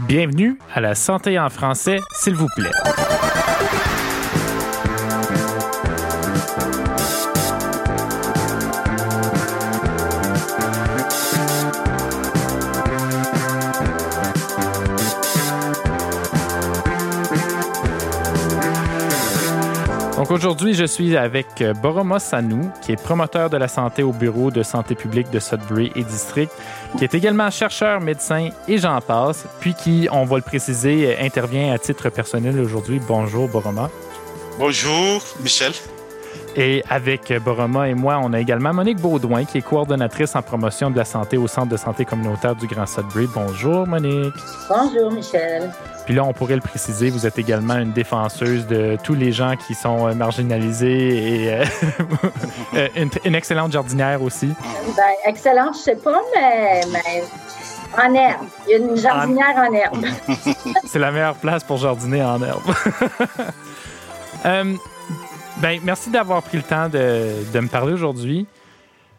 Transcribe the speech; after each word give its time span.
Bienvenue 0.00 0.58
à 0.72 0.80
la 0.80 0.94
santé 0.94 1.38
en 1.38 1.48
français, 1.48 2.00
s'il 2.12 2.34
vous 2.34 2.48
plaît. 2.54 2.70
Aujourd'hui, 20.36 20.74
je 20.74 20.84
suis 20.84 21.16
avec 21.16 21.46
euh, 21.62 21.72
Boroma 21.72 22.18
Sanou, 22.18 22.70
qui 22.82 22.92
est 22.92 23.02
promoteur 23.02 23.48
de 23.48 23.56
la 23.56 23.68
santé 23.68 24.02
au 24.02 24.12
bureau 24.12 24.50
de 24.50 24.62
santé 24.62 24.94
publique 24.94 25.30
de 25.30 25.40
Sudbury 25.40 25.92
et 25.96 26.04
District, 26.04 26.52
qui 26.98 27.04
est 27.04 27.14
également 27.14 27.50
chercheur, 27.50 28.00
médecin 28.00 28.50
et 28.68 28.76
j'en 28.76 29.00
passe, 29.00 29.46
puis 29.60 29.72
qui, 29.74 30.08
on 30.12 30.24
va 30.24 30.36
le 30.36 30.42
préciser, 30.42 31.16
intervient 31.18 31.72
à 31.72 31.78
titre 31.78 32.10
personnel 32.10 32.60
aujourd'hui. 32.60 33.00
Bonjour 33.08 33.48
Boroma. 33.48 33.90
Bonjour 34.58 35.22
Michel. 35.42 35.72
Et 36.58 36.82
avec 36.88 37.30
Boroma 37.44 37.86
et 37.86 37.94
moi, 37.94 38.18
on 38.22 38.32
a 38.32 38.40
également 38.40 38.72
Monique 38.72 38.98
Baudouin, 38.98 39.44
qui 39.44 39.58
est 39.58 39.62
coordonnatrice 39.62 40.34
en 40.36 40.40
promotion 40.40 40.90
de 40.90 40.96
la 40.96 41.04
santé 41.04 41.36
au 41.36 41.46
Centre 41.46 41.68
de 41.68 41.76
santé 41.76 42.06
communautaire 42.06 42.56
du 42.56 42.66
Grand 42.66 42.86
Sudbury. 42.86 43.28
Bonjour 43.34 43.86
Monique. 43.86 44.32
Bonjour 44.70 45.12
Michel. 45.12 45.70
Puis 46.06 46.14
là, 46.14 46.24
on 46.24 46.32
pourrait 46.32 46.54
le 46.54 46.62
préciser, 46.62 47.10
vous 47.10 47.26
êtes 47.26 47.38
également 47.38 47.76
une 47.76 47.92
défenseuse 47.92 48.66
de 48.66 48.96
tous 49.02 49.14
les 49.14 49.32
gens 49.32 49.54
qui 49.56 49.74
sont 49.74 50.08
euh, 50.08 50.14
marginalisés 50.14 51.42
et 51.44 51.52
euh, 51.52 51.64
euh, 52.74 52.88
une, 53.24 53.34
excellente 53.34 53.72
jardinière 53.72 54.22
aussi. 54.22 54.48
Ben, 54.96 55.02
excellente, 55.26 55.74
je 55.74 55.80
sais 55.80 55.96
pas, 55.96 56.22
mais, 56.34 56.80
en 57.98 58.14
herbe. 58.14 58.46
Il 58.66 58.70
y 58.70 58.74
a 58.74 58.78
une 58.78 58.96
jardinière 58.96 59.56
en, 59.56 59.74
herbe. 59.74 60.06
C'est 60.86 61.00
la 61.00 61.10
meilleure 61.10 61.34
place 61.34 61.64
pour 61.64 61.76
jardiner 61.76 62.22
en 62.22 62.40
herbe. 62.40 62.62
ben, 65.60 65.80
merci 65.84 66.10
d'avoir 66.10 66.42
pris 66.42 66.56
le 66.58 66.62
temps 66.62 66.88
de, 66.88 67.60
me 67.60 67.68
parler 67.68 67.92
aujourd'hui. 67.92 68.46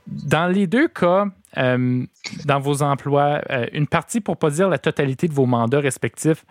Dans 0.08 0.48
les 0.48 0.68
deux 0.68 0.88
cas, 0.88 1.26
dans 1.56 2.60
vos 2.60 2.82
emplois, 2.82 3.42
une 3.74 3.88
partie, 3.88 4.22
pour 4.22 4.36
ne 4.36 4.40
pas 4.40 4.50
dire 4.50 4.70
la 4.70 4.78
totalité 4.78 5.28
de 5.28 5.34
vos 5.34 5.46
mandats 5.46 5.80
respectifs, 5.80 6.46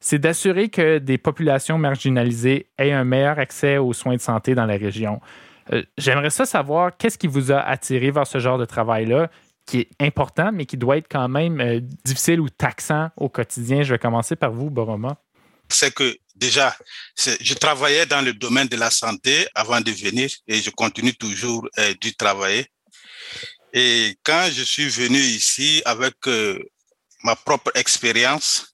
c'est 0.00 0.18
d'assurer 0.18 0.70
que 0.70 0.98
des 0.98 1.18
populations 1.18 1.78
marginalisées 1.78 2.66
aient 2.78 2.92
un 2.92 3.04
meilleur 3.04 3.38
accès 3.38 3.76
aux 3.76 3.92
soins 3.92 4.16
de 4.16 4.20
santé 4.20 4.54
dans 4.54 4.66
la 4.66 4.76
région. 4.76 5.20
Euh, 5.72 5.82
j'aimerais 5.98 6.30
ça 6.30 6.46
savoir 6.46 6.96
qu'est-ce 6.96 7.18
qui 7.18 7.26
vous 7.26 7.52
a 7.52 7.60
attiré 7.60 8.10
vers 8.10 8.26
ce 8.26 8.38
genre 8.38 8.58
de 8.58 8.64
travail-là, 8.64 9.30
qui 9.66 9.80
est 9.80 9.90
important, 10.00 10.50
mais 10.52 10.64
qui 10.64 10.76
doit 10.76 10.96
être 10.96 11.08
quand 11.08 11.28
même 11.28 11.60
euh, 11.60 11.80
difficile 12.04 12.40
ou 12.40 12.48
taxant 12.48 13.10
au 13.16 13.28
quotidien. 13.28 13.82
Je 13.82 13.92
vais 13.92 13.98
commencer 13.98 14.36
par 14.36 14.50
vous, 14.50 14.70
Boroma. 14.70 15.16
C'est 15.70 15.94
que 15.94 16.16
déjà, 16.34 16.76
je 17.16 17.54
travaillais 17.54 18.06
dans 18.06 18.22
le 18.22 18.32
domaine 18.32 18.68
de 18.68 18.76
la 18.76 18.90
santé 18.90 19.46
avant 19.54 19.80
de 19.80 19.90
venir 19.90 20.30
et 20.46 20.60
je 20.60 20.70
continue 20.70 21.14
toujours 21.14 21.68
euh, 21.78 21.94
d'y 22.00 22.14
travailler. 22.14 22.66
Et 23.72 24.16
quand 24.24 24.48
je 24.52 24.62
suis 24.62 24.88
venu 24.88 25.18
ici 25.18 25.80
avec 25.84 26.16
ma 27.22 27.36
propre 27.36 27.70
expérience, 27.76 28.70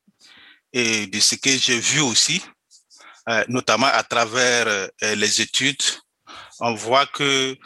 et 0.72 1.06
de 1.06 1.20
ce 1.20 1.36
que 1.36 1.50
j'ai 1.56 1.80
vu 1.80 2.00
aussi, 2.00 2.42
euh, 3.28 3.44
notamment 3.48 3.86
à 3.86 4.02
travers 4.02 4.66
euh, 4.68 5.14
les 5.16 5.40
études, 5.40 5.82
on 6.60 6.74
voit 6.74 7.06
que 7.06 7.56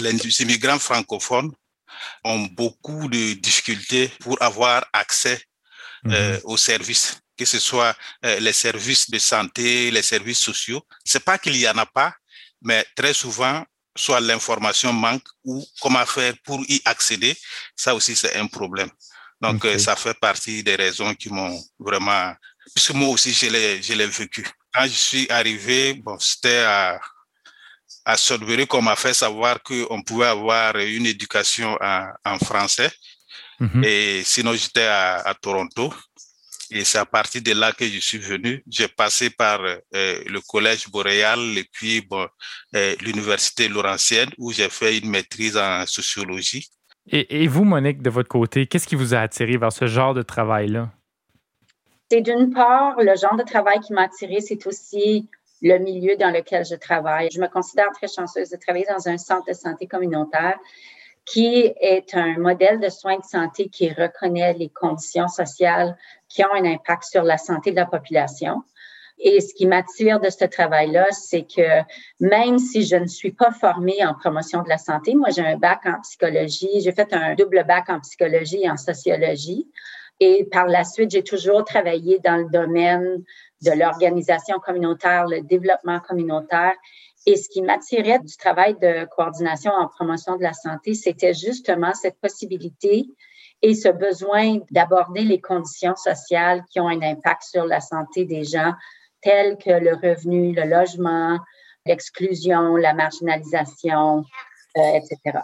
les 0.00 0.42
immigrants 0.42 0.78
francophones 0.78 1.52
ont 2.24 2.40
beaucoup 2.40 3.08
de 3.08 3.34
difficultés 3.34 4.10
pour 4.20 4.42
avoir 4.42 4.84
accès 4.92 5.40
euh, 6.06 6.34
mhm. 6.34 6.40
aux 6.44 6.56
services, 6.56 7.20
que 7.42 7.48
ce 7.48 7.60
soit 7.60 7.94
les 8.22 8.52
services 8.52 9.10
de 9.10 9.18
santé, 9.18 9.90
les 9.90 10.02
services 10.02 10.40
sociaux. 10.40 10.82
C'est 11.04 11.24
pas 11.24 11.38
qu'il 11.38 11.56
y 11.56 11.68
en 11.68 11.78
a 11.78 11.86
pas, 11.86 12.14
mais 12.62 12.84
très 12.96 13.12
souvent, 13.12 13.64
soit 13.96 14.20
l'information 14.20 14.92
manque 14.92 15.26
ou 15.44 15.64
comment 15.80 16.04
faire 16.06 16.34
pour 16.44 16.60
y 16.68 16.80
accéder, 16.84 17.36
ça 17.76 17.94
aussi 17.94 18.16
c'est 18.16 18.36
un 18.36 18.46
problème. 18.46 18.90
Donc, 19.42 19.64
euh, 19.64 19.76
ça 19.76 19.96
fait 19.96 20.18
partie 20.18 20.62
des 20.62 20.76
raisons 20.76 21.14
qui 21.14 21.28
m'ont 21.28 21.60
vraiment, 21.78 22.32
puisque 22.74 22.92
moi 22.92 23.08
aussi, 23.08 23.32
je 23.32 23.46
l'ai, 23.46 23.82
je 23.82 23.92
l'ai 23.92 24.06
vécu. 24.06 24.46
Quand 24.72 24.84
je 24.84 24.90
suis 24.90 25.28
arrivé, 25.30 25.94
bon, 25.94 26.16
c'était 26.20 26.62
à, 26.64 27.00
à 28.04 28.16
Sudbury 28.16 28.68
qu'on 28.68 28.82
m'a 28.82 28.94
fait 28.94 29.12
savoir 29.12 29.60
qu'on 29.60 30.00
pouvait 30.02 30.28
avoir 30.28 30.76
une 30.76 31.06
éducation 31.06 31.76
en, 31.80 32.06
en 32.24 32.38
français. 32.38 32.92
Mhm. 33.58 33.82
Et 33.84 34.22
sinon, 34.24 34.54
j'étais 34.54 34.86
à, 34.86 35.16
à, 35.16 35.34
Toronto. 35.34 35.92
Et 36.74 36.84
c'est 36.84 36.98
à 36.98 37.04
partir 37.04 37.42
de 37.42 37.52
là 37.52 37.72
que 37.72 37.84
je 37.84 37.98
suis 37.98 38.18
venu. 38.18 38.62
J'ai 38.68 38.88
passé 38.88 39.30
par 39.30 39.60
euh, 39.60 39.78
le 39.92 40.40
collège 40.40 40.88
boréal 40.88 41.38
et 41.58 41.64
puis 41.70 42.00
bon, 42.00 42.26
euh, 42.74 42.94
l'université 43.02 43.68
Laurentienne 43.68 44.30
où 44.38 44.52
j'ai 44.52 44.70
fait 44.70 44.98
une 44.98 45.10
maîtrise 45.10 45.56
en 45.56 45.84
sociologie. 45.86 46.68
Et, 47.08 47.48
vous, 47.48 47.64
Monique, 47.64 48.00
de 48.00 48.10
votre 48.10 48.28
côté, 48.28 48.66
qu'est-ce 48.66 48.86
qui 48.86 48.94
vous 48.94 49.12
a 49.12 49.18
attiré 49.18 49.56
vers 49.56 49.72
ce 49.72 49.86
genre 49.86 50.14
de 50.14 50.22
travail-là? 50.22 50.90
C'est 52.10 52.20
d'une 52.20 52.52
part, 52.52 52.94
le 52.98 53.16
genre 53.16 53.36
de 53.36 53.42
travail 53.42 53.80
qui 53.80 53.92
m'a 53.92 54.02
attiré, 54.02 54.40
c'est 54.40 54.64
aussi 54.66 55.28
le 55.62 55.78
milieu 55.78 56.16
dans 56.16 56.30
lequel 56.30 56.64
je 56.64 56.76
travaille. 56.76 57.28
Je 57.32 57.40
me 57.40 57.48
considère 57.48 57.90
très 57.92 58.06
chanceuse 58.06 58.50
de 58.50 58.56
travailler 58.56 58.86
dans 58.88 59.08
un 59.08 59.18
centre 59.18 59.46
de 59.48 59.52
santé 59.52 59.86
communautaire 59.86 60.58
qui 61.24 61.72
est 61.80 62.14
un 62.14 62.38
modèle 62.38 62.80
de 62.80 62.88
soins 62.88 63.18
de 63.18 63.24
santé 63.24 63.68
qui 63.68 63.92
reconnaît 63.92 64.54
les 64.54 64.68
conditions 64.68 65.28
sociales 65.28 65.96
qui 66.28 66.44
ont 66.44 66.52
un 66.54 66.64
impact 66.64 67.04
sur 67.04 67.22
la 67.22 67.38
santé 67.38 67.70
de 67.70 67.76
la 67.76 67.86
population. 67.86 68.62
Et 69.18 69.40
ce 69.40 69.54
qui 69.54 69.66
m'attire 69.66 70.18
de 70.18 70.30
ce 70.30 70.44
travail-là, 70.44 71.06
c'est 71.12 71.42
que 71.42 71.82
même 72.18 72.58
si 72.58 72.84
je 72.84 72.96
ne 72.96 73.06
suis 73.06 73.30
pas 73.30 73.52
formée 73.52 74.04
en 74.04 74.14
promotion 74.14 74.62
de 74.62 74.68
la 74.68 74.78
santé, 74.78 75.14
moi 75.14 75.28
j'ai 75.30 75.46
un 75.46 75.56
bac 75.56 75.80
en 75.84 76.00
psychologie, 76.00 76.80
j'ai 76.80 76.92
fait 76.92 77.12
un 77.12 77.34
double 77.34 77.64
bac 77.64 77.88
en 77.88 78.00
psychologie 78.00 78.64
et 78.64 78.70
en 78.70 78.76
sociologie. 78.76 79.68
Et 80.18 80.44
par 80.44 80.66
la 80.66 80.84
suite, 80.84 81.10
j'ai 81.10 81.22
toujours 81.22 81.64
travaillé 81.64 82.18
dans 82.20 82.36
le 82.36 82.48
domaine 82.50 83.22
de 83.62 83.70
l'organisation 83.72 84.58
communautaire, 84.58 85.26
le 85.26 85.40
développement 85.42 86.00
communautaire. 86.00 86.74
Et 87.26 87.36
ce 87.36 87.48
qui 87.48 87.62
m'attirait 87.62 88.18
du 88.18 88.36
travail 88.36 88.74
de 88.80 89.06
coordination 89.06 89.70
en 89.72 89.88
promotion 89.88 90.36
de 90.36 90.42
la 90.42 90.52
santé, 90.52 90.94
c'était 90.94 91.34
justement 91.34 91.94
cette 91.94 92.18
possibilité 92.20 93.06
et 93.62 93.74
ce 93.74 93.88
besoin 93.88 94.58
d'aborder 94.70 95.22
les 95.22 95.40
conditions 95.40 95.94
sociales 95.94 96.64
qui 96.70 96.80
ont 96.80 96.88
un 96.88 97.00
impact 97.00 97.44
sur 97.44 97.64
la 97.64 97.80
santé 97.80 98.24
des 98.24 98.44
gens 98.44 98.72
tels 99.20 99.56
que 99.56 99.70
le 99.70 99.94
revenu, 99.94 100.52
le 100.52 100.64
logement, 100.64 101.38
l'exclusion, 101.86 102.76
la 102.76 102.92
marginalisation, 102.92 104.24
euh, 104.76 104.80
etc. 104.94 105.38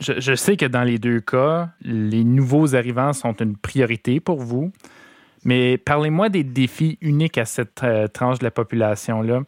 Je, 0.00 0.34
sais 0.34 0.56
que 0.56 0.64
dans 0.64 0.82
les 0.82 0.98
deux 0.98 1.20
cas, 1.20 1.68
les 1.82 2.24
nouveaux 2.24 2.74
arrivants 2.74 3.12
sont 3.12 3.34
une 3.34 3.56
priorité 3.56 4.20
pour 4.20 4.40
vous, 4.40 4.72
mais 5.44 5.76
parlez-moi 5.76 6.30
des 6.30 6.44
défis 6.44 6.98
uniques 7.02 7.36
à 7.36 7.44
cette 7.44 7.82
euh, 7.82 8.08
tranche 8.08 8.38
de 8.38 8.44
la 8.44 8.50
population-là. 8.50 9.42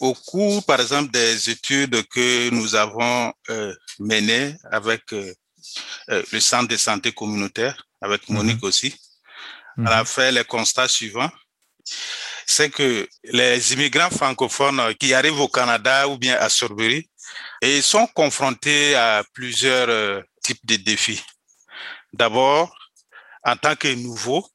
Au 0.00 0.14
cours, 0.14 0.64
par 0.64 0.80
exemple, 0.80 1.10
des 1.10 1.50
études 1.50 2.06
que 2.08 2.50
nous 2.50 2.74
avons 2.74 3.32
euh, 3.50 3.74
menées 3.98 4.56
avec 4.70 5.02
le 5.12 6.40
Centre 6.40 6.68
de 6.68 6.76
santé 6.76 7.12
communautaire, 7.12 7.86
avec 8.00 8.28
Monique 8.28 8.62
mhm. 8.62 8.68
aussi, 8.68 8.94
on 9.76 9.86
a 9.86 10.00
mhm. 10.00 10.06
fait 10.06 10.32
les 10.32 10.44
constats 10.44 10.88
suivants 10.88 11.30
c'est 12.46 12.70
que 12.70 13.08
les 13.24 13.72
immigrants 13.72 14.10
francophones 14.10 14.94
qui 14.96 15.14
arrivent 15.14 15.40
au 15.40 15.48
Canada 15.48 16.08
ou 16.08 16.18
bien 16.18 16.36
à 16.36 16.48
Sudbury 16.48 17.08
et 17.60 17.80
sont 17.82 18.06
confrontés 18.08 18.94
à 18.94 19.24
plusieurs 19.32 19.88
euh, 19.88 20.20
types 20.42 20.64
de 20.64 20.76
défis. 20.76 21.22
D'abord, 22.12 22.76
en 23.44 23.56
tant 23.56 23.74
que 23.74 23.88
nouveaux, 23.94 24.46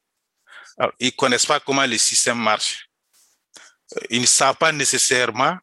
ils 1.00 1.14
connaissent 1.14 1.46
pas 1.46 1.60
comment 1.60 1.84
le 1.84 1.98
système 1.98 2.38
marche. 2.38 2.87
Euh, 3.96 4.00
ils 4.10 4.20
ne 4.20 4.26
savent 4.26 4.56
pas 4.56 4.72
nécessairement 4.72 5.56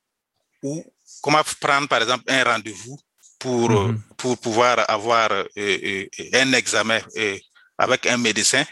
où, 0.63 0.83
comment 1.21 1.43
prendre, 1.59 1.87
par 1.87 2.01
exemple, 2.01 2.23
un 2.27 2.43
rendez-vous 2.43 2.97
pour, 3.39 3.69
mm-hmm. 3.69 3.99
pour 4.17 4.37
pouvoir 4.39 4.89
avoir 4.89 5.29
euh, 5.31 6.07
un 6.33 6.53
examen 6.53 6.99
avec 7.77 8.05
un 8.05 8.17
médecin. 8.17 8.63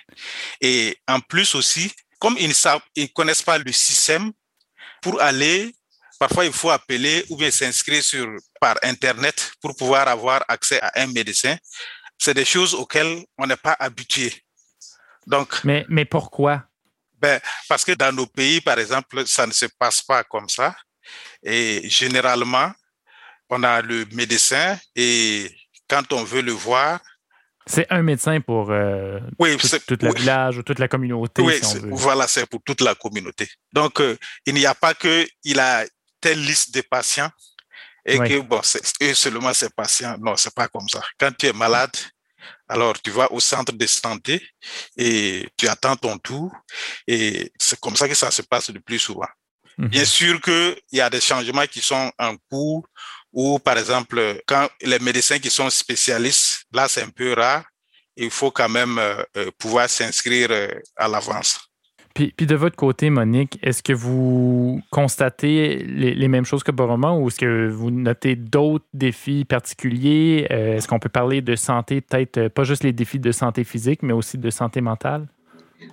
Et 0.61 0.97
en 1.07 1.19
plus 1.19 1.55
aussi, 1.55 1.91
comme 2.19 2.37
ils 2.39 2.47
ne 2.47 2.53
savent, 2.53 2.81
ils 2.95 3.11
connaissent 3.11 3.41
pas 3.41 3.57
le 3.57 3.71
système, 3.71 4.31
pour 5.01 5.21
aller, 5.21 5.75
parfois 6.17 6.45
il 6.45 6.53
faut 6.53 6.69
appeler 6.69 7.25
ou 7.29 7.35
bien 7.35 7.51
s'inscrire 7.51 8.01
sur, 8.01 8.25
par 8.59 8.77
Internet 8.81 9.51
pour 9.61 9.75
pouvoir 9.75 10.07
avoir 10.07 10.43
accès 10.47 10.81
à 10.81 10.91
un 10.95 11.07
médecin. 11.07 11.57
C'est 12.17 12.33
des 12.33 12.45
choses 12.45 12.73
auxquelles 12.73 13.25
on 13.37 13.45
n'est 13.45 13.57
pas 13.57 13.75
habitué. 13.77 14.33
Donc. 15.27 15.63
Mais, 15.65 15.85
mais 15.89 16.05
pourquoi? 16.05 16.63
Ben, 17.23 17.39
parce 17.69 17.85
que 17.85 17.93
dans 17.93 18.11
nos 18.11 18.25
pays, 18.25 18.59
par 18.59 18.77
exemple, 18.77 19.25
ça 19.25 19.47
ne 19.47 19.53
se 19.53 19.67
passe 19.79 20.01
pas 20.01 20.25
comme 20.25 20.49
ça. 20.49 20.75
Et 21.41 21.89
généralement, 21.89 22.69
on 23.49 23.63
a 23.63 23.81
le 23.81 24.05
médecin 24.11 24.77
et 24.93 25.49
quand 25.89 26.11
on 26.11 26.25
veut 26.25 26.41
le 26.41 26.51
voir, 26.51 26.99
C'est 27.65 27.87
un 27.89 28.03
médecin 28.03 28.41
pour 28.41 28.71
euh, 28.71 29.21
oui, 29.39 29.55
tout, 29.87 29.95
le 30.01 30.13
village 30.13 30.57
ou 30.57 30.63
toute 30.63 30.79
la 30.79 30.89
communauté. 30.89 31.41
Oui, 31.41 31.61
voilà, 31.91 32.27
c'est 32.27 32.45
pour 32.45 32.61
toute 32.61 32.81
la 32.81 32.93
communauté. 32.93 33.47
Donc, 33.71 34.01
euh, 34.01 34.17
il 34.45 34.55
n'y 34.55 34.65
a 34.65 34.75
pas 34.75 34.93
que 34.93 35.25
il 35.45 35.61
a 35.61 35.85
telle 36.19 36.43
liste 36.43 36.75
de 36.75 36.81
patients 36.81 37.31
et 38.05 38.17
que 38.17 38.41
bon, 38.41 38.59
eux 39.01 39.13
seulement 39.13 39.53
ces 39.53 39.69
patients. 39.69 40.17
Non, 40.19 40.35
c'est 40.35 40.53
pas 40.53 40.67
comme 40.67 40.89
ça. 40.89 41.01
Quand 41.17 41.31
tu 41.37 41.45
es 41.45 41.53
malade, 41.53 41.95
alors 42.67 42.99
tu 43.01 43.11
vas 43.11 43.31
au 43.31 43.39
centre 43.39 43.71
de 43.73 43.85
santé 43.87 44.41
et 44.97 45.47
tu 45.57 45.67
attends 45.67 45.95
ton 45.95 46.17
tour 46.17 46.51
et 47.07 47.51
c'est 47.59 47.79
comme 47.79 47.95
ça 47.95 48.07
que 48.07 48.15
ça 48.15 48.31
se 48.31 48.41
passe 48.41 48.69
le 48.69 48.79
plus 48.79 48.99
souvent. 48.99 49.27
Mhm. 49.77 49.87
Bien 49.87 50.05
sûr 50.05 50.39
qu'il 50.41 50.75
y 50.91 51.01
a 51.01 51.09
des 51.09 51.21
changements 51.21 51.65
qui 51.65 51.81
sont 51.81 52.11
en 52.17 52.35
cours 52.49 52.87
ou 53.31 53.57
par 53.57 53.77
exemple, 53.77 54.41
quand 54.45 54.69
les 54.81 54.99
médecins 54.99 55.39
qui 55.39 55.49
sont 55.49 55.69
spécialistes, 55.69 56.65
là 56.71 56.87
c'est 56.87 57.01
un 57.01 57.09
peu 57.09 57.33
rare, 57.33 57.63
il 58.15 58.29
faut 58.29 58.51
quand 58.51 58.69
même 58.69 58.97
euh, 58.99 59.23
euh, 59.37 59.51
pouvoir 59.57 59.89
s'inscrire 59.89 60.49
euh, 60.51 60.67
à 60.95 61.07
l'avance. 61.07 61.59
Puis, 62.13 62.33
de 62.37 62.55
votre 62.55 62.75
côté, 62.75 63.09
Monique, 63.09 63.57
est-ce 63.63 63.81
que 63.81 63.93
vous 63.93 64.81
constatez 64.91 65.77
les, 65.77 66.27
mêmes 66.27 66.45
choses 66.45 66.63
que 66.63 66.71
Boroma 66.71 67.13
ou 67.13 67.27
est-ce 67.27 67.39
que 67.39 67.67
vous 67.67 67.89
notez 67.89 68.35
d'autres 68.35 68.85
défis 68.93 69.45
particuliers? 69.45 70.45
est-ce 70.49 70.87
qu'on 70.87 70.99
peut 70.99 71.09
parler 71.09 71.41
de 71.41 71.55
santé, 71.55 72.01
peut-être 72.01 72.49
pas 72.49 72.63
juste 72.63 72.83
les 72.83 72.93
défis 72.93 73.19
de 73.19 73.31
santé 73.31 73.63
physique, 73.63 74.03
mais 74.03 74.13
aussi 74.13 74.37
de 74.37 74.49
santé 74.51 74.79
mentale? 74.79 75.27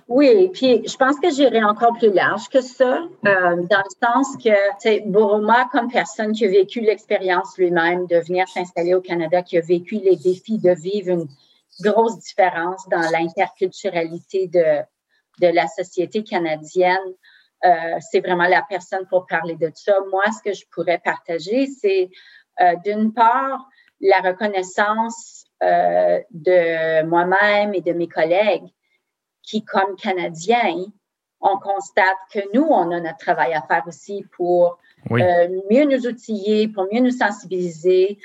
Oui, 0.07 0.49
puis 0.53 0.83
je 0.87 0.95
pense 0.95 1.19
que 1.19 1.31
j'irai 1.31 1.63
encore 1.63 1.93
plus 1.97 2.11
large 2.11 2.47
que 2.49 2.61
ça, 2.61 2.99
euh, 3.25 3.55
dans 3.69 3.83
le 3.83 4.07
sens 4.07 4.37
que, 4.37 4.49
sais, 4.79 5.03
Boroma, 5.05 5.69
comme 5.71 5.89
personne 5.89 6.33
qui 6.33 6.45
a 6.45 6.49
vécu 6.49 6.81
l'expérience 6.81 7.57
lui-même 7.57 8.07
de 8.07 8.17
venir 8.17 8.47
s'installer 8.47 8.93
au 8.93 9.01
Canada, 9.01 9.41
qui 9.41 9.57
a 9.57 9.61
vécu 9.61 9.95
les 9.95 10.17
défis 10.17 10.59
de 10.59 10.71
vivre 10.71 11.09
une 11.09 11.27
grosse 11.81 12.19
différence 12.19 12.87
dans 12.89 13.09
l'interculturalité 13.11 14.47
de, 14.47 14.83
de 15.39 15.47
la 15.47 15.67
société 15.67 16.23
canadienne, 16.23 16.97
euh, 17.63 17.97
c'est 17.99 18.19
vraiment 18.19 18.47
la 18.47 18.63
personne 18.67 19.05
pour 19.07 19.27
parler 19.27 19.55
de 19.55 19.71
ça. 19.73 19.93
Moi, 20.09 20.23
ce 20.31 20.41
que 20.49 20.53
je 20.53 20.65
pourrais 20.71 20.99
partager, 20.99 21.67
c'est 21.67 22.09
euh, 22.59 22.75
d'une 22.83 23.13
part 23.13 23.67
la 23.99 24.19
reconnaissance 24.19 25.45
de 25.61 27.03
moi-même 27.03 27.75
et 27.75 27.81
de 27.81 27.93
mes 27.93 28.07
collègues 28.07 28.65
qui, 29.43 29.63
comme 29.63 29.95
Canadiens, 29.95 30.85
on 31.41 31.57
constate 31.57 32.17
que 32.31 32.39
nous, 32.53 32.63
on 32.63 32.91
a 32.91 32.99
notre 32.99 33.17
travail 33.17 33.53
à 33.53 33.61
faire 33.61 33.83
aussi 33.87 34.25
pour 34.35 34.77
euh, 35.11 35.47
mieux 35.69 35.85
nous 35.85 36.07
outiller, 36.07 36.67
pour 36.67 36.87
mieux 36.91 37.01
nous 37.01 37.11
sensibiliser, 37.11 38.19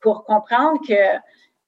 pour 0.00 0.24
comprendre 0.24 0.78
que 0.86 1.16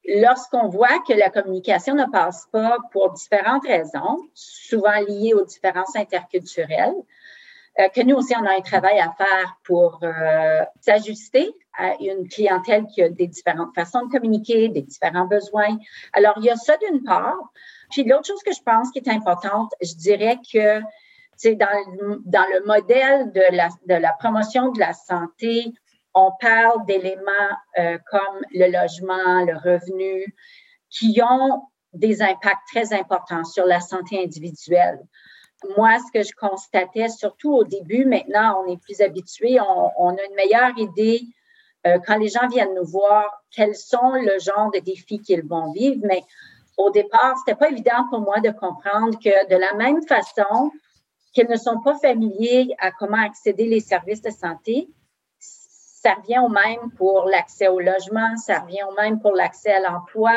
lorsqu'on 0.07 0.69
voit 0.69 0.99
que 1.07 1.13
la 1.13 1.31
communication 1.31 1.95
ne 1.95 2.07
passe 2.07 2.47
pas 2.53 2.79
pour 2.93 3.13
différentes 3.13 3.67
raisons, 3.67 4.19
souvent 4.35 4.99
liées 5.07 5.35
aux 5.35 5.45
différences 5.45 5.97
interculturelles, 5.97 6.95
euh, 7.79 7.89
que 7.89 8.03
nous 8.03 8.17
aussi, 8.17 8.35
on 8.37 8.45
a 8.45 8.57
un 8.57 8.61
travail 8.61 8.99
à 8.99 9.13
faire 9.13 9.57
pour 9.65 10.01
euh, 10.03 10.65
s'ajuster 10.81 11.55
à 11.79 11.95
une 12.01 12.29
clientèle 12.29 12.87
qui 12.87 13.03
a 13.03 13.09
des 13.09 13.29
différentes 13.29 13.75
façons 13.75 14.07
de 14.07 14.11
communiquer, 14.11 14.69
des 14.69 14.83
différents 14.83 15.27
besoins. 15.27 15.79
Alors, 16.13 16.35
il 16.39 16.45
y 16.45 16.51
a 16.51 16.57
ça 16.57 16.77
d'une 16.79 17.03
part. 17.05 17.39
Puis 17.91 18.05
l'autre 18.05 18.27
chose 18.27 18.43
que 18.43 18.53
je 18.53 18.63
pense 18.63 18.91
qui 18.91 18.99
est 18.99 19.09
importante, 19.09 19.73
je 19.81 19.95
dirais 19.95 20.39
que 20.53 20.81
c'est 21.37 21.55
dans, 21.55 21.69
dans 22.25 22.45
le 22.53 22.67
modèle 22.67 23.33
de 23.33 23.57
la, 23.57 23.69
de 23.87 23.95
la 23.95 24.13
promotion 24.13 24.73
de 24.73 24.81
la 24.81 24.93
santé, 24.93 25.73
on 26.15 26.31
parle 26.41 26.85
d'éléments 26.87 27.57
euh, 27.79 27.99
comme 28.11 28.41
le 28.53 28.71
logement, 28.71 29.45
le 29.45 29.57
revenu, 29.57 30.35
qui 30.89 31.21
ont 31.23 31.63
des 31.93 32.23
impacts 32.23 32.67
très 32.73 32.93
importants 32.93 33.45
sur 33.45 33.65
la 33.65 33.81
santé 33.81 34.23
individuelle. 34.23 35.01
Moi, 35.77 35.99
ce 35.99 36.13
que 36.13 36.25
je 36.25 36.33
constatais, 36.35 37.09
surtout 37.09 37.53
au 37.53 37.65
début, 37.65 38.07
maintenant, 38.07 38.63
on 38.65 38.73
est 38.73 38.81
plus 38.81 39.01
habitué, 39.01 39.59
on, 39.61 40.09
a 40.09 40.25
une 40.25 40.35
meilleure 40.35 40.77
idée 40.79 41.23
euh, 41.87 41.99
quand 42.07 42.17
les 42.17 42.29
gens 42.29 42.49
viennent 42.49 42.75
nous 42.75 42.87
voir, 42.87 43.43
quels 43.51 43.75
sont 43.75 44.13
le 44.13 44.39
genre 44.39 44.71
de 44.73 44.81
défis 44.81 45.21
qu'ils 45.21 45.47
vont 45.47 45.73
vivre, 45.73 46.01
mais 46.05 46.23
au 46.77 46.91
départ, 46.91 47.37
c'était 47.39 47.59
pas 47.59 47.71
évident 47.71 48.07
pour 48.09 48.21
moi 48.21 48.41
de 48.41 48.51
comprendre 48.51 49.19
que 49.19 49.49
de 49.49 49.57
la 49.57 49.75
même 49.75 50.03
façon 50.07 50.71
qu'ils 51.33 51.49
ne 51.49 51.57
sont 51.57 51.81
pas 51.81 51.97
familiers 51.99 52.75
à 52.79 52.91
comment 52.91 53.23
accéder 53.23 53.67
les 53.67 53.81
services 53.81 54.23
de 54.23 54.31
santé, 54.31 54.89
ça 56.03 56.15
revient 56.15 56.39
au 56.39 56.49
même 56.49 56.91
pour 56.97 57.27
l'accès 57.27 57.69
au 57.69 57.79
logement, 57.79 58.37
ça 58.37 58.61
revient 58.61 58.83
au 58.89 58.95
même 58.95 59.21
pour 59.21 59.33
l'accès 59.33 59.73
à 59.73 59.81
l'emploi, 59.81 60.33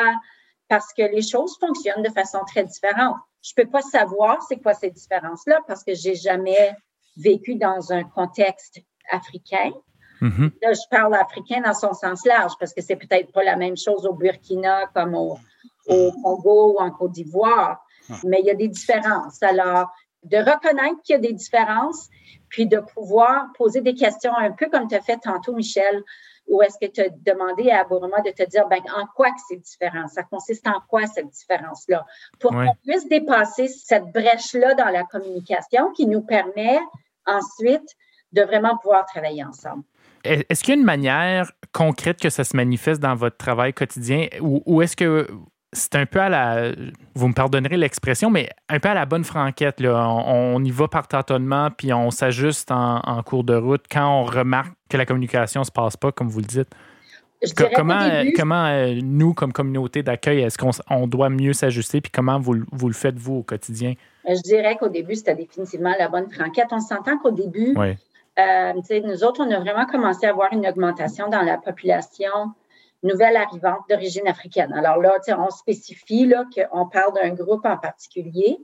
parce 0.68 0.92
que 0.92 1.02
les 1.02 1.22
choses 1.22 1.56
fonctionnent 1.58 2.02
de 2.02 2.10
façon 2.10 2.40
très 2.46 2.64
différente. 2.64 3.16
Je 3.42 3.52
peux 3.56 3.68
pas 3.68 3.80
savoir 3.80 4.42
c'est 4.42 4.58
quoi 4.58 4.74
ces 4.74 4.90
différences-là 4.90 5.60
parce 5.66 5.82
que 5.82 5.94
j'ai 5.94 6.14
jamais 6.14 6.76
vécu 7.16 7.56
dans 7.56 7.92
un 7.92 8.04
contexte 8.04 8.80
africain. 9.10 9.72
Mm-hmm. 10.20 10.52
Là, 10.62 10.72
je 10.72 10.88
parle 10.90 11.14
africain 11.14 11.62
dans 11.62 11.74
son 11.74 11.92
sens 11.94 12.26
large 12.26 12.52
parce 12.58 12.74
que 12.74 12.82
c'est 12.82 12.96
peut-être 12.96 13.32
pas 13.32 13.44
la 13.44 13.56
même 13.56 13.76
chose 13.76 14.06
au 14.06 14.14
Burkina 14.14 14.86
comme 14.94 15.14
au, 15.14 15.38
au 15.86 16.12
Congo 16.22 16.74
ou 16.74 16.78
en 16.78 16.90
Côte 16.90 17.12
d'Ivoire, 17.12 17.84
ah. 18.10 18.14
mais 18.24 18.40
il 18.40 18.46
y 18.46 18.50
a 18.50 18.54
des 18.54 18.68
différences. 18.68 19.42
Alors, 19.42 19.90
de 20.24 20.38
reconnaître 20.38 21.00
qu'il 21.02 21.14
y 21.14 21.16
a 21.16 21.20
des 21.20 21.32
différences, 21.32 22.08
puis 22.48 22.66
de 22.66 22.78
pouvoir 22.78 23.46
poser 23.56 23.80
des 23.80 23.94
questions 23.94 24.36
un 24.36 24.52
peu 24.52 24.68
comme 24.70 24.88
tu 24.88 24.94
as 24.94 25.00
fait 25.00 25.18
tantôt, 25.18 25.54
Michel, 25.54 26.02
ou 26.46 26.62
est-ce 26.62 26.78
que 26.78 26.90
tu 26.90 27.00
as 27.00 27.08
demandé 27.08 27.70
à 27.70 27.84
Bourma 27.84 28.20
de 28.20 28.30
te 28.30 28.48
dire 28.48 28.68
ben, 28.68 28.80
en 28.96 29.06
quoi 29.06 29.30
que 29.30 29.40
c'est 29.48 29.56
différent? 29.56 30.06
Ça 30.08 30.22
consiste 30.22 30.66
en 30.66 30.80
quoi 30.88 31.06
cette 31.06 31.30
différence-là? 31.30 32.04
Pour 32.38 32.50
qu'on 32.52 32.74
puisse 32.84 33.08
dépasser 33.08 33.68
cette 33.68 34.12
brèche-là 34.12 34.74
dans 34.74 34.90
la 34.90 35.04
communication 35.04 35.90
qui 35.92 36.06
nous 36.06 36.20
permet 36.20 36.78
ensuite 37.26 37.96
de 38.32 38.42
vraiment 38.42 38.76
pouvoir 38.78 39.06
travailler 39.06 39.44
ensemble. 39.44 39.84
Est-ce 40.24 40.62
qu'il 40.62 40.74
y 40.74 40.76
a 40.76 40.80
une 40.80 40.86
manière 40.86 41.52
concrète 41.72 42.20
que 42.20 42.30
ça 42.30 42.44
se 42.44 42.56
manifeste 42.56 43.00
dans 43.00 43.14
votre 43.14 43.36
travail 43.36 43.72
quotidien? 43.72 44.28
Ou 44.40 44.82
est-ce 44.82 44.96
que 44.96 45.28
c'est 45.74 45.96
un 45.96 46.06
peu 46.06 46.20
à 46.20 46.28
la. 46.28 46.72
Vous 47.14 47.28
me 47.28 47.34
pardonnerez 47.34 47.76
l'expression, 47.76 48.30
mais 48.30 48.48
un 48.68 48.78
peu 48.78 48.88
à 48.88 48.94
la 48.94 49.06
bonne 49.06 49.24
franquette. 49.24 49.80
Là. 49.80 50.08
On, 50.08 50.62
y 50.64 50.70
va 50.70 50.88
par 50.88 51.08
tâtonnement, 51.08 51.68
puis 51.70 51.92
on 51.92 52.10
s'ajuste 52.10 52.70
en, 52.70 53.22
cours 53.24 53.44
de 53.44 53.54
route 53.54 53.84
quand 53.90 54.20
on 54.20 54.24
remarque 54.24 54.72
que 54.88 54.96
la 54.96 55.04
communication 55.04 55.60
ne 55.60 55.64
se 55.64 55.72
passe 55.72 55.96
pas, 55.96 56.12
comme 56.12 56.28
vous 56.28 56.40
le 56.40 56.46
dites. 56.46 56.68
comment, 57.76 58.24
comment 58.36 58.66
euh, 58.66 59.00
nous, 59.02 59.34
comme 59.34 59.52
communauté 59.52 60.02
d'accueil, 60.02 60.40
est-ce 60.40 60.56
qu'on 60.56 61.06
doit 61.06 61.28
mieux 61.28 61.52
s'ajuster, 61.52 62.00
puis 62.00 62.12
comment 62.12 62.38
vous, 62.38 62.56
vous, 62.72 62.88
le 62.88 62.94
faites, 62.94 63.18
vous, 63.18 63.38
au 63.38 63.42
quotidien? 63.42 63.94
Je 64.26 64.40
dirais 64.42 64.76
qu'au 64.76 64.88
début, 64.88 65.16
c'était 65.16 65.34
définitivement 65.34 65.94
la 65.98 66.08
bonne 66.08 66.30
franquette. 66.30 66.68
On 66.70 66.80
s'entend 66.80 67.18
qu'au 67.18 67.32
début, 67.32 67.74
euh, 67.76 68.72
nous 69.04 69.24
autres, 69.24 69.44
on 69.44 69.50
a 69.50 69.58
vraiment 69.58 69.86
commencé 69.86 70.26
à 70.26 70.30
avoir 70.30 70.52
une 70.52 70.66
augmentation 70.66 71.28
dans 71.28 71.42
la 71.42 71.58
population 71.58 72.52
nouvelle 73.04 73.36
arrivante 73.36 73.82
d'origine 73.88 74.26
africaine. 74.26 74.72
Alors 74.72 74.96
là, 74.98 75.16
on 75.38 75.50
spécifie 75.50 76.32
qu'on 76.54 76.88
parle 76.88 77.14
d'un 77.14 77.30
groupe 77.30 77.64
en 77.64 77.76
particulier 77.76 78.58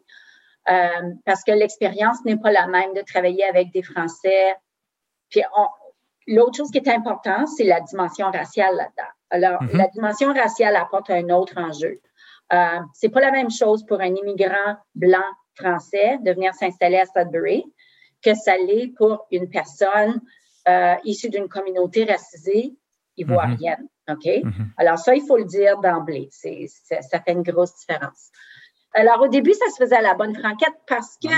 euh, 0.69 1.13
parce 1.25 1.45
que 1.45 1.53
l'expérience 1.53 2.25
n'est 2.25 2.37
pas 2.37 2.51
la 2.51 2.67
même 2.67 2.93
de 2.95 3.03
travailler 3.03 3.45
avec 3.45 3.73
des 3.73 3.83
Français. 3.83 4.57
Puis 5.31 5.43
l'autre 6.27 6.57
chose 6.57 6.71
qui 6.71 6.79
est 6.79 6.89
importante, 6.89 7.49
c'est 7.49 7.65
la 7.65 7.81
dimension 7.81 8.31
raciale 8.31 8.77
là-dedans. 8.77 9.13
Alors, 9.31 9.63
mm-hmm. 9.63 9.77
la 9.77 9.89
dimension 9.89 10.33
raciale 10.33 10.77
apporte 10.77 11.11
un 11.11 11.29
autre 11.31 11.55
enjeu. 11.57 12.01
Euh, 12.53 12.81
c'est 12.95 13.11
pas 13.11 13.21
la 13.21 13.31
même 13.31 13.51
chose 13.51 13.85
pour 13.87 14.01
un 14.01 14.15
immigrant 14.15 14.77
blanc 14.95 15.19
français 15.55 16.19
de 16.23 16.33
venir 16.33 16.53
s'installer 16.55 16.99
à 16.99 17.07
Sudbury 17.07 17.65
que 18.23 18.35
ça 18.35 18.57
l'est 18.57 18.89
pour 18.97 19.27
une 19.31 19.49
personne 19.49 20.21
euh, 20.69 20.95
issue 21.05 21.31
d'une 21.31 21.49
communauté 21.49 22.05
racisée 22.05 22.75
ivoirienne. 23.17 23.89
OK? 24.09 24.25
Mm-hmm. 24.25 24.67
Alors, 24.77 24.99
ça, 24.99 25.15
il 25.15 25.23
faut 25.27 25.37
le 25.37 25.45
dire 25.45 25.79
d'emblée. 25.79 26.29
C'est, 26.31 26.67
ça 26.69 27.21
fait 27.21 27.33
une 27.33 27.43
grosse 27.43 27.75
différence. 27.77 28.31
Alors, 28.93 29.23
au 29.23 29.29
début, 29.29 29.53
ça 29.53 29.71
se 29.71 29.77
faisait 29.83 29.97
à 29.97 30.03
la 30.03 30.15
bonne 30.15 30.35
franquette 30.35 30.75
parce 30.87 31.17
que 31.23 31.29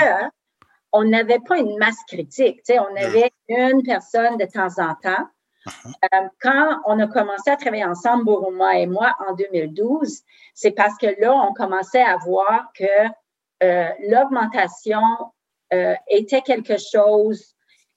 on 0.93 1.05
n'avait 1.05 1.41
pas 1.41 1.59
une 1.59 1.79
masse 1.79 2.03
critique. 2.07 2.61
On 2.69 2.97
avait 2.97 3.31
une 3.49 3.83
personne 3.83 4.37
de 4.37 4.45
temps 4.45 4.83
en 4.83 4.95
temps. 4.95 5.27
Uh-huh. 5.67 5.93
Euh, 6.13 6.29
quand 6.41 6.81
on 6.87 6.99
a 6.99 7.07
commencé 7.07 7.51
à 7.51 7.57
travailler 7.57 7.85
ensemble, 7.85 8.25
Bouroma 8.25 8.79
et 8.79 8.87
moi, 8.87 9.15
en 9.27 9.35
2012, 9.35 10.23
c'est 10.55 10.73
parce 10.73 10.97
que 10.99 11.07
là, 11.21 11.35
on 11.35 11.53
commençait 11.55 12.03
à 12.03 12.17
voir 12.17 12.73
que 12.77 12.85
euh, 13.63 13.89
l'augmentation 14.09 15.03
euh, 15.73 15.95
était 16.09 16.43
quelque 16.43 16.77
chose 16.79 17.55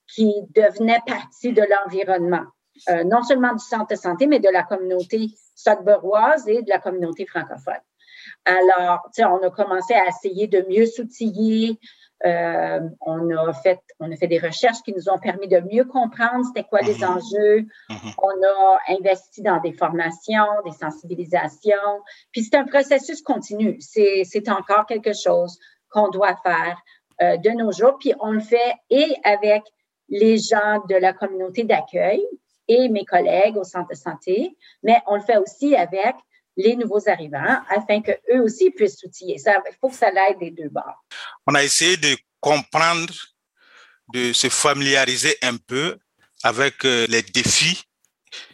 qui 0.08 0.32
devenait 0.56 1.02
partie 1.06 1.54
de 1.54 1.64
l'environnement. 1.64 2.46
Euh, 2.90 3.04
non 3.04 3.24
seulement 3.24 3.54
du 3.54 3.64
centre 3.64 3.88
de 3.88 3.96
santé, 3.96 4.28
mais 4.28 4.40
de 4.40 4.50
la 4.50 4.64
communauté 4.64 5.30
sudburoise 5.56 6.48
et 6.48 6.62
de 6.62 6.70
la 6.70 6.80
communauté 6.80 7.26
francophone. 7.26 7.82
Alors, 8.44 9.10
on 9.20 9.48
a 9.48 9.50
commencé 9.50 9.94
à 9.94 10.08
essayer 10.08 10.48
de 10.48 10.66
mieux 10.70 10.86
s'outiller, 10.86 11.80
Euh, 12.26 12.80
on, 13.02 13.30
a 13.36 13.54
fait, 13.54 13.82
on 14.00 14.12
a 14.12 14.16
fait 14.16 14.28
des 14.28 14.40
recherches 14.40 14.82
qui 14.84 14.94
nous 14.94 15.10
ont 15.10 15.20
permis 15.20 15.48
de 15.48 15.60
mieux 15.60 15.84
comprendre 15.84 16.46
c'était 16.46 16.68
quoi 16.68 16.80
les 16.80 16.96
mhm. 16.96 17.04
enjeux. 17.04 17.66
Mhm. 17.90 18.12
On 18.18 18.44
a 18.44 18.80
investi 18.98 19.42
dans 19.42 19.60
des 19.60 19.74
formations, 19.74 20.48
des 20.64 20.72
sensibilisations. 20.72 22.02
Puis 22.32 22.44
c'est 22.44 22.56
un 22.56 22.66
processus 22.66 23.22
continu. 23.22 23.78
C'est 23.80 24.50
encore 24.50 24.86
quelque 24.86 25.14
chose 25.14 25.60
qu'on 25.90 26.10
doit 26.10 26.36
faire 26.42 26.78
euh, 27.22 27.38
de 27.38 27.50
nos 27.52 27.72
jours. 27.72 27.98
Puis 28.00 28.14
on 28.20 28.32
le 28.32 28.40
fait 28.40 28.74
et 28.90 29.14
avec 29.24 29.64
les 30.08 30.38
gens 30.38 30.84
de 30.88 30.96
la 30.96 31.14
communauté 31.14 31.64
d'accueil 31.64 32.26
et 32.68 32.90
mes 32.90 33.06
collègues 33.06 33.58
au 33.58 33.64
centre 33.64 33.90
de 33.90 33.96
santé, 33.96 34.58
mais 34.84 35.02
on 35.08 35.16
le 35.16 35.22
fait 35.22 35.38
aussi 35.38 35.76
avec 35.76 36.16
les 36.58 36.76
nouveaux 36.76 37.10
arrivants 37.10 37.62
afin 37.70 38.02
qu'eux 38.02 38.42
aussi 38.42 38.72
puissent 38.72 39.00
s'outiller. 39.00 39.38
Il 39.46 39.78
faut 39.80 39.90
que 39.90 39.96
ça 39.96 40.12
l'aide 40.12 40.40
des 40.40 40.52
deux 40.52 40.70
bords. 40.70 41.06
On 41.48 41.56
a 41.56 41.64
essayé 41.64 41.98
de 41.98 42.16
comprendre, 42.40 43.14
de 44.14 44.32
se 44.34 44.50
familiariser 44.50 45.36
un 45.42 45.58
peu 45.58 45.98
avec 46.44 46.86
euh, 46.86 47.08
les 47.10 47.24
défis 47.24 47.84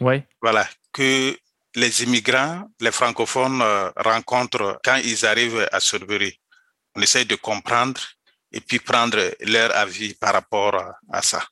oui. 0.00 0.22
voilà, 0.40 0.66
que 0.92 1.36
les 1.74 2.02
immigrants, 2.02 2.68
les 2.80 2.92
francophones 2.92 3.62
euh, 3.62 3.90
rencontrent 3.96 4.80
quand 4.84 4.96
ils 4.96 5.24
arrivent 5.26 5.68
à 5.72 5.80
Sudbury. 5.80 6.38
On 6.94 7.00
essaie 7.00 7.24
de 7.24 7.36
comprendre 7.36 8.00
et 8.52 8.60
puis 8.60 8.78
prendre 8.78 9.18
leur 9.40 9.74
avis 9.76 10.14
par 10.14 10.34
rapport 10.34 10.82
à 11.10 11.22
ça. 11.22 11.42